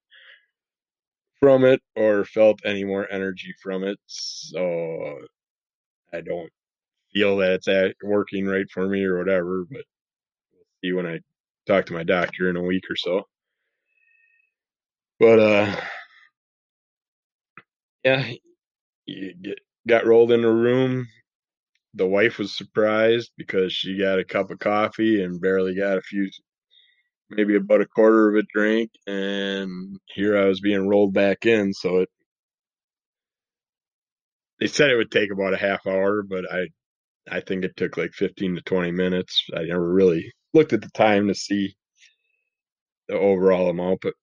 from 1.40 1.64
it 1.64 1.81
or 1.94 2.24
felt 2.24 2.61
any 2.64 2.85
more 2.85 3.11
energy 3.11 3.55
from 3.62 3.85
it. 3.85 3.98
So 4.07 5.18
I 6.12 6.20
don't 6.22 6.50
feel 7.12 7.37
that 7.38 7.61
it's 7.66 8.02
working 8.02 8.46
right 8.46 8.66
for 8.72 8.88
me 8.88 9.05
or 9.05 9.18
whatever, 9.18 9.64
but 9.70 9.85
we'll 10.52 10.64
see 10.83 10.92
when 10.92 11.07
I 11.07 11.20
talk 11.66 11.87
to 11.87 11.92
my 11.94 12.02
doctor 12.02 12.50
in 12.50 12.57
a 12.57 12.62
week 12.62 12.85
or 12.90 12.96
so. 12.96 13.22
But 15.20 15.38
uh 15.38 15.76
yeah, 18.05 18.31
you 19.07 19.35
get, 19.35 19.59
got 19.87 20.07
rolled 20.07 20.33
in 20.33 20.44
a 20.44 20.53
room. 20.53 21.07
The 21.94 22.07
wife 22.07 22.38
was 22.38 22.57
surprised 22.57 23.31
because 23.37 23.72
she 23.72 23.99
got 23.99 24.18
a 24.18 24.25
cup 24.25 24.51
of 24.51 24.59
coffee 24.59 25.22
and 25.22 25.40
barely 25.40 25.75
got 25.75 25.99
a 25.99 26.03
few 26.03 26.29
maybe 27.31 27.57
about 27.57 27.81
a 27.81 27.87
quarter 27.87 28.29
of 28.29 28.37
a 28.37 28.46
drink 28.55 28.90
and 29.07 29.99
here 30.14 30.38
I 30.38 30.46
was 30.46 30.61
being 30.61 30.87
rolled 30.88 31.12
back 31.12 31.44
in 31.46 31.72
so 31.72 31.99
it 31.99 32.09
they 34.61 34.68
said 34.68 34.90
it 34.90 34.96
would 34.96 35.11
take 35.11 35.33
about 35.33 35.55
a 35.55 35.57
half 35.59 35.87
hour 35.87 36.22
but 36.22 36.44
I 36.53 36.68
I 37.31 37.40
think 37.40 37.64
it 37.64 37.77
took 37.77 37.96
like 37.96 38.12
15 38.12 38.57
to 38.57 38.62
20 38.62 38.92
minutes. 38.92 39.44
I 39.55 39.64
never 39.64 39.92
really 39.92 40.33
looked 40.55 40.72
at 40.72 40.83
the 40.83 40.90
time 40.90 41.29
to 41.29 41.35
see 41.35 41.75
the 43.09 43.16
overall 43.18 43.70
amount, 43.70 44.01
but 44.03 44.14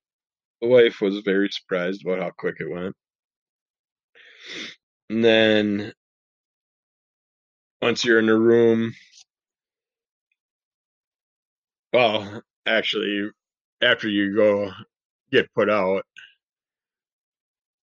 the 0.62 0.68
wife 0.68 1.02
was 1.02 1.20
very 1.26 1.50
surprised 1.50 2.04
about 2.06 2.20
how 2.20 2.32
quick 2.38 2.56
it 2.60 2.70
went. 2.70 2.96
And 5.14 5.24
then 5.24 5.94
once 7.84 8.04
you're 8.04 8.18
in 8.18 8.26
the 8.26 8.36
room, 8.36 8.96
well, 11.94 12.42
actually, 12.66 13.30
after 13.84 14.10
you 14.10 14.36
go 14.36 14.72
get 15.32 15.54
put 15.54 15.70
out, 15.70 16.04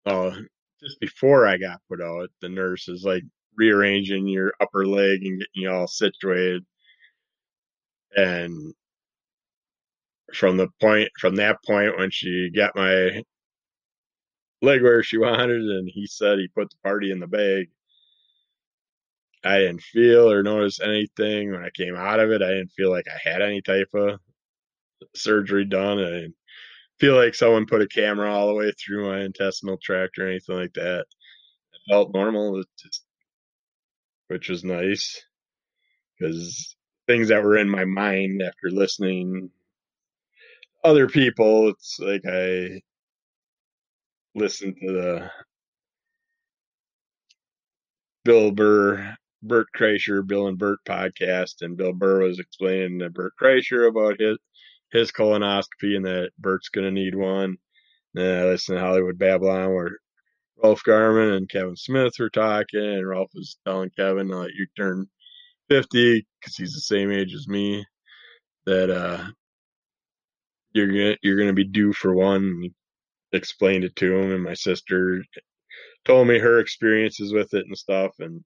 uh, 0.07 0.37
just 0.81 1.01
before 1.01 1.49
I 1.49 1.57
got 1.57 1.81
put 1.91 2.01
out, 2.01 2.29
the 2.43 2.49
nurse 2.49 2.87
is 2.87 3.03
like 3.03 3.25
rearranging 3.57 4.29
your 4.29 4.55
upper 4.61 4.87
leg 4.87 5.27
and 5.27 5.41
getting 5.41 5.49
you 5.65 5.71
all 5.73 5.89
situated. 5.89 6.65
And 8.17 8.73
from 10.33 10.59
the 10.59 10.69
point 10.81 11.09
from 11.19 11.37
that 11.37 11.59
point 11.67 11.99
when 11.99 12.11
she 12.13 12.51
got 12.55 12.77
my 12.77 13.23
leg 14.63 14.83
where 14.83 15.03
she 15.03 15.19
wanted 15.19 15.63
and 15.63 15.89
he 15.89 16.07
said 16.07 16.39
he 16.39 16.49
put 16.49 16.71
the 16.71 16.77
party 16.83 17.11
in 17.11 17.21
the 17.21 17.27
bag. 17.27 17.69
I 19.45 19.59
didn't 19.59 19.83
feel 19.83 20.31
or 20.31 20.43
notice 20.43 20.81
anything 20.81 21.53
when 21.53 21.63
i 21.63 21.71
came 21.71 21.95
out 21.95 22.21
of 22.21 22.31
it. 22.31 22.43
I 22.43 22.49
didn't 22.49 22.73
feel 22.73 22.91
like 22.91 23.07
i 23.09 23.29
had 23.29 23.43
any 23.43 23.63
type 23.63 23.91
of 23.95 24.19
surgery 25.15 25.65
done 25.65 25.99
i 25.99 26.05
didn't 26.11 26.35
feel 26.99 27.15
like 27.15 27.35
someone 27.35 27.67
put 27.67 27.83
a 27.83 27.89
camera 27.89 28.33
all 28.33 28.49
the 28.49 28.55
way 28.55 28.73
through 28.73 29.07
my 29.07 29.21
intestinal 29.21 29.79
tract 29.83 30.19
or 30.19 30.29
anything 30.29 30.57
like 30.57 30.73
that. 30.75 31.01
It 31.75 31.93
felt 31.93 32.15
normal 32.15 32.63
which 34.29 34.49
was 34.49 34.65
nice 34.65 35.23
because 36.19 36.77
things 37.07 37.29
that 37.29 37.45
were 37.45 37.57
in 37.57 37.69
my 37.69 37.85
mind 37.85 38.43
after 38.43 38.71
listening 38.71 39.51
other 40.83 41.09
people, 41.09 41.69
it's 41.71 41.99
like 42.01 42.23
I 42.27 42.81
listen 44.37 44.75
to 44.75 44.93
the 44.93 45.31
Bill 48.25 48.51
Burr 48.53 49.17
Bert 49.43 49.69
Kreischer, 49.75 50.27
Bill 50.27 50.49
and 50.49 50.59
Bert 50.59 50.79
podcast, 50.87 51.63
and 51.63 51.77
Bill 51.77 51.93
Burr 51.93 52.23
was 52.23 52.39
explaining 52.39 52.99
to 52.99 53.11
Bert 53.11 53.33
Kreischer 53.41 53.89
about 53.89 54.21
his 54.21 54.39
his 54.93 55.11
colonoscopy 55.11 55.97
and 55.97 56.05
that 56.05 56.31
Bert's 56.39 56.69
gonna 56.69 56.91
need 56.91 57.15
one. 57.15 57.57
And 58.15 58.25
I 58.25 58.45
listened 58.45 58.79
to 58.79 58.85
Hollywood 58.85 59.19
Babble-On 59.19 59.75
where 59.75 59.99
Ralph 60.63 60.83
Garman 60.85 61.33
and 61.35 61.49
Kevin 61.49 61.77
Smith 61.77 62.15
were 62.19 62.31
talking, 62.31 62.81
and 62.81 63.09
Ralph 63.09 63.31
was 63.35 63.59
telling 63.65 63.91
Kevin 63.97 64.29
like 64.29 64.53
you 64.55 64.67
turn 64.77 65.07
fifty 65.69 66.27
because 66.41 66.57
he's 66.57 66.75
the 66.75 66.81
same 66.81 67.11
age 67.11 67.35
as 67.35 67.49
me 67.49 67.85
that 68.67 68.91
uh 68.91 69.25
you're 70.73 70.89
gonna 70.89 71.17
you're 71.23 71.39
gonna 71.39 71.53
be 71.53 71.65
due 71.65 71.93
for 71.93 72.15
one. 72.15 72.71
Explained 73.33 73.85
it 73.85 73.97
to 73.97 74.15
him, 74.17 74.33
and 74.33 74.43
my 74.43 74.55
sister 74.55 75.25
told 76.05 76.29
me 76.29 76.39
her 76.39 76.61
experiences 76.61 77.33
with 77.33 77.55
it 77.55 77.67
and 77.67 77.79
stuff, 77.79 78.13
and 78.21 78.45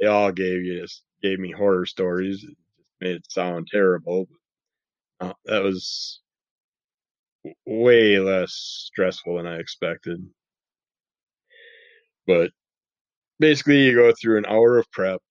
they 0.00 0.06
all 0.08 0.32
gave 0.32 0.62
you 0.64 0.80
just 0.82 1.04
gave 1.22 1.38
me 1.40 1.52
horror 1.52 1.86
stories. 1.86 2.44
It 2.44 2.56
made 3.00 3.16
it 3.16 3.30
sound 3.32 3.68
terrible. 3.72 4.28
But, 5.20 5.28
uh, 5.28 5.34
that 5.46 5.62
was 5.64 6.20
way 7.66 8.18
less 8.18 8.52
stressful 8.54 9.36
than 9.36 9.46
I 9.46 9.58
expected. 9.58 10.24
But 12.26 12.52
basically, 13.40 13.84
you 13.86 13.94
go 13.96 14.12
through 14.12 14.38
an 14.38 14.46
hour 14.46 14.78
of 14.78 14.90
prep 14.92 15.22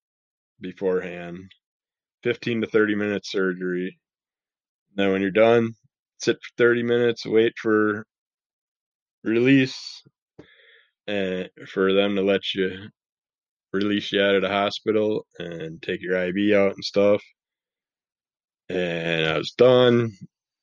beforehand, 0.62 1.52
15 2.24 2.62
to 2.62 2.68
30 2.68 2.96
minute 2.96 3.26
surgery. 3.26 4.00
Then, 4.96 5.12
when 5.12 5.22
you're 5.22 5.32
done, 5.32 5.76
sit 6.20 6.38
for 6.42 6.50
30 6.58 6.84
minutes, 6.84 7.26
wait 7.26 7.54
for 7.58 8.06
release, 9.24 10.04
and 11.08 11.50
for 11.68 11.94
them 11.94 12.16
to 12.16 12.22
let 12.24 12.54
you 12.56 12.90
release 13.74 14.12
you 14.12 14.22
out 14.22 14.36
of 14.36 14.42
the 14.42 14.50
hospital 14.50 15.26
and 15.40 15.82
take 15.82 16.02
your 16.02 16.16
IV 16.16 16.56
out 16.56 16.74
and 16.76 16.84
stuff. 16.84 17.22
And 18.70 19.26
I 19.26 19.38
was 19.38 19.52
done. 19.52 20.12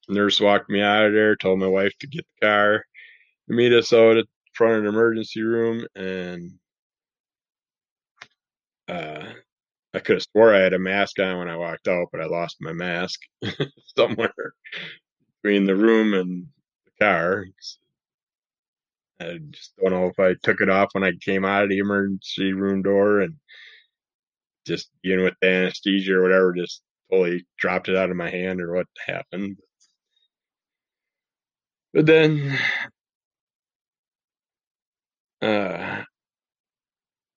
nurse 0.08 0.40
walked 0.40 0.70
me 0.70 0.80
out 0.80 1.06
of 1.06 1.12
there, 1.12 1.36
told 1.36 1.58
my 1.58 1.66
wife 1.66 1.92
to 2.00 2.06
get 2.06 2.26
the 2.40 2.46
car, 2.46 2.84
meet 3.48 3.72
us 3.72 3.92
out 3.92 4.16
at 4.16 4.24
the 4.26 4.50
front 4.54 4.76
of 4.76 4.82
the 4.84 4.88
emergency 4.88 5.42
room, 5.42 5.86
and 5.94 6.52
uh, 8.88 9.32
I 9.94 9.98
could 10.00 10.16
have 10.16 10.22
swore 10.22 10.54
I 10.54 10.60
had 10.60 10.74
a 10.74 10.78
mask 10.78 11.18
on 11.18 11.38
when 11.38 11.48
I 11.48 11.56
walked 11.56 11.88
out, 11.88 12.08
but 12.12 12.20
I 12.20 12.26
lost 12.26 12.56
my 12.60 12.72
mask 12.72 13.20
somewhere 13.96 14.32
between 15.42 15.64
the 15.66 15.76
room 15.76 16.14
and 16.14 16.46
the 16.86 17.04
car. 17.04 17.44
I 19.20 19.38
just 19.50 19.74
don't 19.76 19.92
know 19.92 20.06
if 20.06 20.18
I 20.18 20.34
took 20.42 20.60
it 20.60 20.70
off 20.70 20.90
when 20.92 21.04
I 21.04 21.12
came 21.20 21.44
out 21.44 21.64
of 21.64 21.70
the 21.70 21.78
emergency 21.78 22.52
room 22.52 22.82
door 22.82 23.20
and 23.20 23.34
just 24.66 24.90
know 25.04 25.24
with 25.24 25.34
the 25.40 25.48
anesthesia 25.48 26.14
or 26.14 26.22
whatever, 26.22 26.52
just 26.54 26.82
totally 27.10 27.46
dropped 27.58 27.88
it 27.88 27.96
out 27.96 28.10
of 28.10 28.16
my 28.16 28.30
hand 28.30 28.60
or 28.60 28.74
what 28.74 28.86
happened. 29.06 29.58
But 31.92 32.06
then 32.06 32.58
uh 35.42 36.04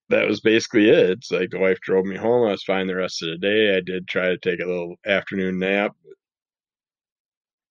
that 0.10 0.28
was 0.28 0.42
basically 0.42 0.90
it. 0.90 1.10
It's 1.12 1.32
like 1.32 1.52
the 1.52 1.60
wife 1.60 1.80
drove 1.82 2.06
me 2.06 2.18
home. 2.18 2.48
I 2.48 2.52
was 2.52 2.64
fine 2.64 2.88
the 2.88 2.96
rest 2.96 3.24
of 3.24 3.30
the 3.30 3.38
day. 3.38 3.76
I 3.78 3.82
did 3.82 4.08
try 4.08 4.30
to 4.30 4.38
take 4.38 4.60
a 4.60 4.66
little 4.68 4.96
afternoon 5.06 5.60
nap. 5.60 5.94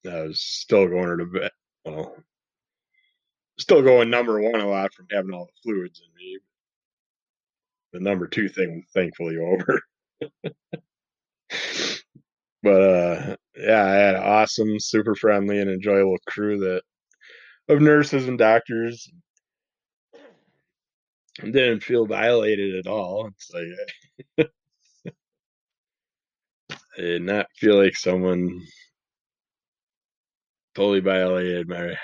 But 0.04 0.14
I 0.14 0.22
was 0.22 0.40
still 0.42 0.88
going 0.88 1.18
to 1.18 1.26
bed. 1.26 1.50
Well, 1.84 2.16
still 3.60 3.82
going 3.82 4.10
number 4.10 4.40
one 4.40 4.60
a 4.60 4.68
lot 4.68 4.92
from 4.94 5.06
having 5.10 5.32
all 5.32 5.46
the 5.46 5.60
fluids 5.62 6.00
in 6.00 6.14
me. 6.16 6.38
The 7.92 8.00
number 8.00 8.26
two 8.26 8.48
thing 8.48 8.84
thankfully 8.94 9.36
over. 9.38 9.80
but 12.62 12.82
uh 12.82 13.36
yeah, 13.56 13.84
I 13.84 13.92
had 13.92 14.14
an 14.16 14.22
awesome, 14.22 14.78
super 14.78 15.14
friendly 15.14 15.58
and 15.60 15.70
enjoyable 15.70 16.18
crew 16.26 16.58
that 16.60 16.82
of 17.68 17.80
nurses 17.80 18.26
and 18.28 18.38
doctors 18.38 19.10
didn't 21.42 21.82
feel 21.82 22.06
violated 22.06 22.76
at 22.76 22.86
all. 22.90 23.28
It's 23.28 23.50
like 23.52 24.48
I 26.98 27.00
did 27.00 27.22
not 27.22 27.46
feel 27.56 27.76
like 27.82 27.96
someone 27.96 28.60
totally 30.74 31.00
violated 31.00 31.68
my 31.68 31.94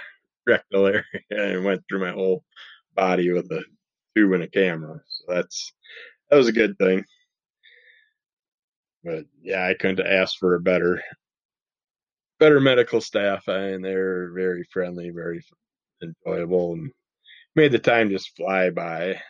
rectal 0.47 0.87
area 0.87 1.05
and 1.31 1.65
went 1.65 1.83
through 1.89 2.01
my 2.01 2.13
whole 2.13 2.45
body 2.95 3.31
with 3.33 3.51
a 3.51 3.63
tube 4.17 4.33
and 4.33 4.43
a 4.43 4.49
camera. 4.49 5.01
So 5.07 5.35
that's 5.35 5.73
that 6.31 6.37
was 6.37 6.49
a 6.49 6.53
good 6.53 6.77
thing. 6.79 7.05
But 9.05 9.25
yeah, 9.43 9.67
I 9.67 9.75
couldn't 9.75 10.07
ask 10.07 10.39
for 10.39 10.55
a 10.55 10.61
better 10.61 11.03
better 12.39 12.61
medical 12.61 13.01
staff, 13.01 13.49
and 13.49 13.85
they're 13.85 14.33
very 14.33 14.65
friendly, 14.73 15.11
very 15.11 15.43
enjoyable, 16.03 16.75
and 16.75 16.91
made 17.55 17.73
the 17.73 17.79
time 17.79 18.11
just 18.11 18.37
fly 18.37 18.71
by. 18.71 19.21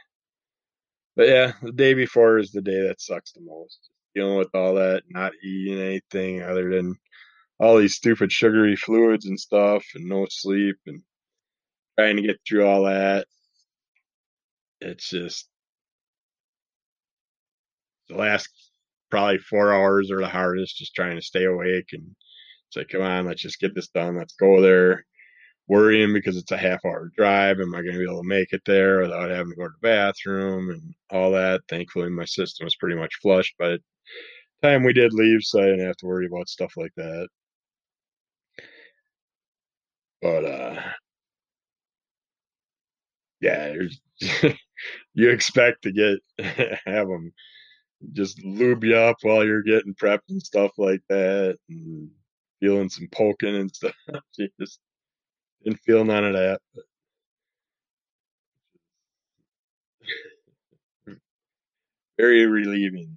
But 1.14 1.29
yeah, 1.29 1.52
the 1.62 1.72
day 1.72 1.94
before 1.94 2.38
is 2.38 2.52
the 2.52 2.62
day 2.62 2.87
that 2.88 3.00
sucks 3.00 3.33
the 3.33 3.40
most. 3.40 3.90
Dealing 4.14 4.38
with 4.38 4.55
all 4.55 4.74
that, 4.74 5.02
not 5.09 5.33
eating 5.42 5.79
anything 5.79 6.42
other 6.42 6.70
than 6.70 6.96
all 7.59 7.79
these 7.79 7.95
stupid 7.95 8.31
sugary 8.33 8.77
fluids 8.77 9.27
and 9.27 9.38
stuff, 9.40 9.85
and 9.95 10.09
no 10.09 10.27
sleep, 10.31 10.77
and 10.87 11.03
trying 11.99 12.16
to 12.16 12.23
get 12.23 12.40
through 12.47 12.66
all 12.66 12.85
that. 12.85 13.27
It's 14.81 15.09
just 15.09 15.49
the 18.09 18.16
last 18.16 18.49
probably 19.11 19.38
four 19.38 19.73
hours 19.73 20.11
are 20.11 20.21
the 20.21 20.29
hardest, 20.29 20.77
just 20.77 20.95
trying 20.95 21.16
to 21.16 21.23
stay 21.23 21.45
awake 21.45 21.88
and 21.92 22.05
say, 22.71 22.85
come 22.85 23.03
on, 23.03 23.27
let's 23.27 23.42
just 23.42 23.61
get 23.61 23.75
this 23.75 23.88
done. 23.88 24.16
Let's 24.16 24.35
go 24.35 24.61
there. 24.61 25.05
Worrying 25.69 26.12
because 26.12 26.37
it's 26.37 26.53
a 26.53 26.57
half 26.57 26.85
hour 26.85 27.11
drive. 27.16 27.59
Am 27.59 27.75
I 27.75 27.83
going 27.83 27.95
to 27.95 27.99
be 27.99 28.05
able 28.05 28.23
to 28.23 28.29
make 28.29 28.53
it 28.53 28.62
there 28.66 29.01
without 29.01 29.31
having 29.31 29.51
to 29.51 29.57
go 29.57 29.64
to 29.64 29.73
the 29.81 29.88
bathroom 29.88 30.71
and 30.71 30.95
all 31.11 31.33
that? 31.33 31.62
Thankfully, 31.69 32.09
my 32.11 32.25
system 32.25 32.64
was 32.64 32.77
pretty 32.77 32.97
much 32.97 33.16
flushed 33.21 33.57
by 33.59 33.79
time 34.62 34.85
we 34.85 34.92
did 34.92 35.12
leave, 35.12 35.42
so 35.42 35.61
I 35.61 35.66
didn't 35.66 35.87
have 35.87 35.97
to 35.97 36.07
worry 36.07 36.27
about 36.27 36.49
stuff 36.49 36.73
like 36.77 36.92
that. 36.97 37.29
But, 40.22 40.44
uh, 40.44 40.83
yeah, 43.40 43.74
you 45.14 45.31
expect 45.31 45.83
to 45.83 45.92
get 45.92 46.18
have 46.87 47.09
them 47.09 47.33
just 48.12 48.42
lube 48.44 48.85
you 48.85 48.96
up 48.96 49.16
while 49.22 49.44
you're 49.44 49.62
getting 49.62 49.94
prepped 49.94 50.29
and 50.31 50.42
stuff 50.42 50.72
like 50.79 51.02
that, 51.09 51.59
and 51.68 52.11
feeling 52.61 52.88
some 52.88 53.09
poking 53.12 53.57
and 53.57 53.70
stuff. 53.74 53.94
just 54.61 54.81
didn't 55.64 55.81
feel 55.81 56.05
none 56.05 56.24
of 56.24 56.35
that. 56.35 56.61
Very 62.18 62.46
relieving. 62.46 63.16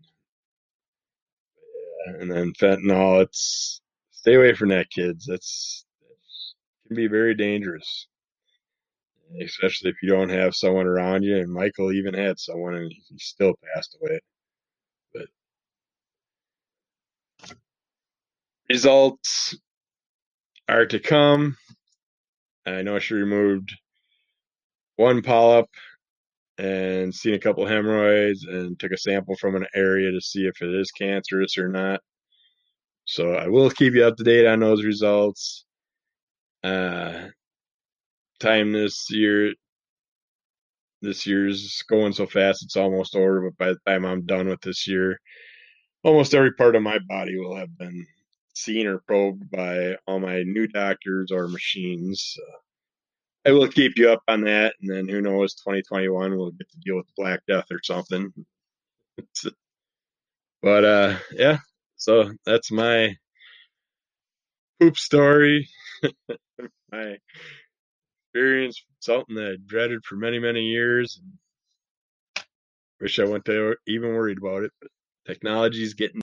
Yeah, 2.08 2.22
and 2.22 2.32
then 2.32 2.54
fentanyl, 2.54 3.24
it's 3.24 3.82
stay 4.12 4.36
away 4.36 4.54
from 4.54 4.70
that, 4.70 4.90
kids. 4.90 5.26
That's 5.26 5.86
can 6.90 6.98
be 6.98 7.08
very 7.08 7.36
dangerous 7.36 8.08
especially 9.42 9.92
if 9.92 9.98
you 10.02 10.10
don't 10.10 10.30
have 10.30 10.56
someone 10.56 10.88
around 10.88 11.24
you. 11.24 11.38
And 11.38 11.52
Michael 11.52 11.92
even 11.92 12.14
had 12.14 12.40
someone, 12.40 12.76
and 12.76 12.92
he 12.92 13.18
still 13.20 13.54
passed 13.74 13.98
away. 14.02 14.20
But 15.14 15.28
results 18.70 19.58
are 20.68 20.86
to 20.88 21.00
come. 21.00 21.58
I 22.66 22.82
know 22.84 23.00
she 23.00 23.16
removed 23.16 23.74
one 24.98 25.22
polyp 25.22 25.68
and 26.58 27.16
seen 27.16 27.34
a 27.34 27.40
couple 27.40 27.66
hemorrhoids 27.66 28.46
and 28.46 28.80
took 28.80 28.92
a 28.92 28.98
sample 28.98 29.36
from 29.38 29.56
an 29.56 29.66
area 29.74 30.12
to 30.12 30.22
see 30.22 30.46
if 30.46 30.62
it 30.62 30.74
is 30.76 30.92
cancerous 30.92 31.58
or 31.58 31.70
not. 31.70 32.02
So 33.06 33.34
I 33.34 33.48
will 33.48 33.70
keep 33.72 33.94
you 33.96 34.06
up 34.06 34.18
to 34.18 34.24
date 34.24 34.46
on 34.46 34.60
those 34.60 34.84
results. 34.86 35.66
Uh, 36.64 37.28
time 38.40 38.72
this 38.72 39.08
year 39.12 39.54
this 41.02 41.26
year's 41.26 41.82
going 41.90 42.14
so 42.14 42.26
fast 42.26 42.64
it's 42.64 42.76
almost 42.76 43.16
over 43.16 43.50
but 43.50 43.58
by 43.58 43.70
the 43.70 43.80
time 43.88 44.06
i'm 44.06 44.26
done 44.26 44.48
with 44.48 44.62
this 44.62 44.88
year 44.88 45.18
almost 46.04 46.34
every 46.34 46.54
part 46.54 46.76
of 46.76 46.84
my 46.84 47.00
body 47.08 47.38
will 47.38 47.56
have 47.56 47.78
been 47.78 48.06
seen 48.54 48.88
or 48.88 49.00
probed 49.08 49.50
by 49.52 49.96
all 50.08 50.20
my 50.20 50.44
new 50.44 50.68
doctors 50.68 51.32
or 51.32 51.48
machines. 51.48 52.36
I 53.46 53.52
will 53.52 53.70
keep 53.70 53.94
you 53.98 54.12
up 54.12 54.22
on 54.28 54.42
that 54.42 54.76
and 54.82 54.90
then 54.90 55.08
who 55.08 55.22
knows 55.22 55.56
2021 55.56 56.38
we'll 56.38 56.52
get 56.52 56.70
to 56.70 56.78
deal 56.80 56.98
with 56.98 57.08
black 57.18 57.42
death 57.48 57.66
or 57.72 57.80
something. 57.84 58.32
But 60.62 60.84
uh 60.84 61.18
yeah 61.32 61.60
so 61.96 62.32
that's 62.46 62.70
my 62.70 63.16
poop 64.80 64.98
story 64.98 65.70
my 66.92 67.18
experience, 68.34 68.84
something 69.00 69.36
that 69.36 69.54
I 69.54 69.58
dreaded 69.66 70.04
for 70.04 70.16
many, 70.16 70.40
many 70.40 70.64
years. 70.64 71.22
Wish 73.00 73.20
I 73.20 73.26
wouldn't 73.26 73.78
even 73.88 74.10
worried 74.10 74.40
about 74.40 74.64
it. 74.64 74.72
But 74.82 74.92
technology's 75.26 75.94
getting 75.94 76.18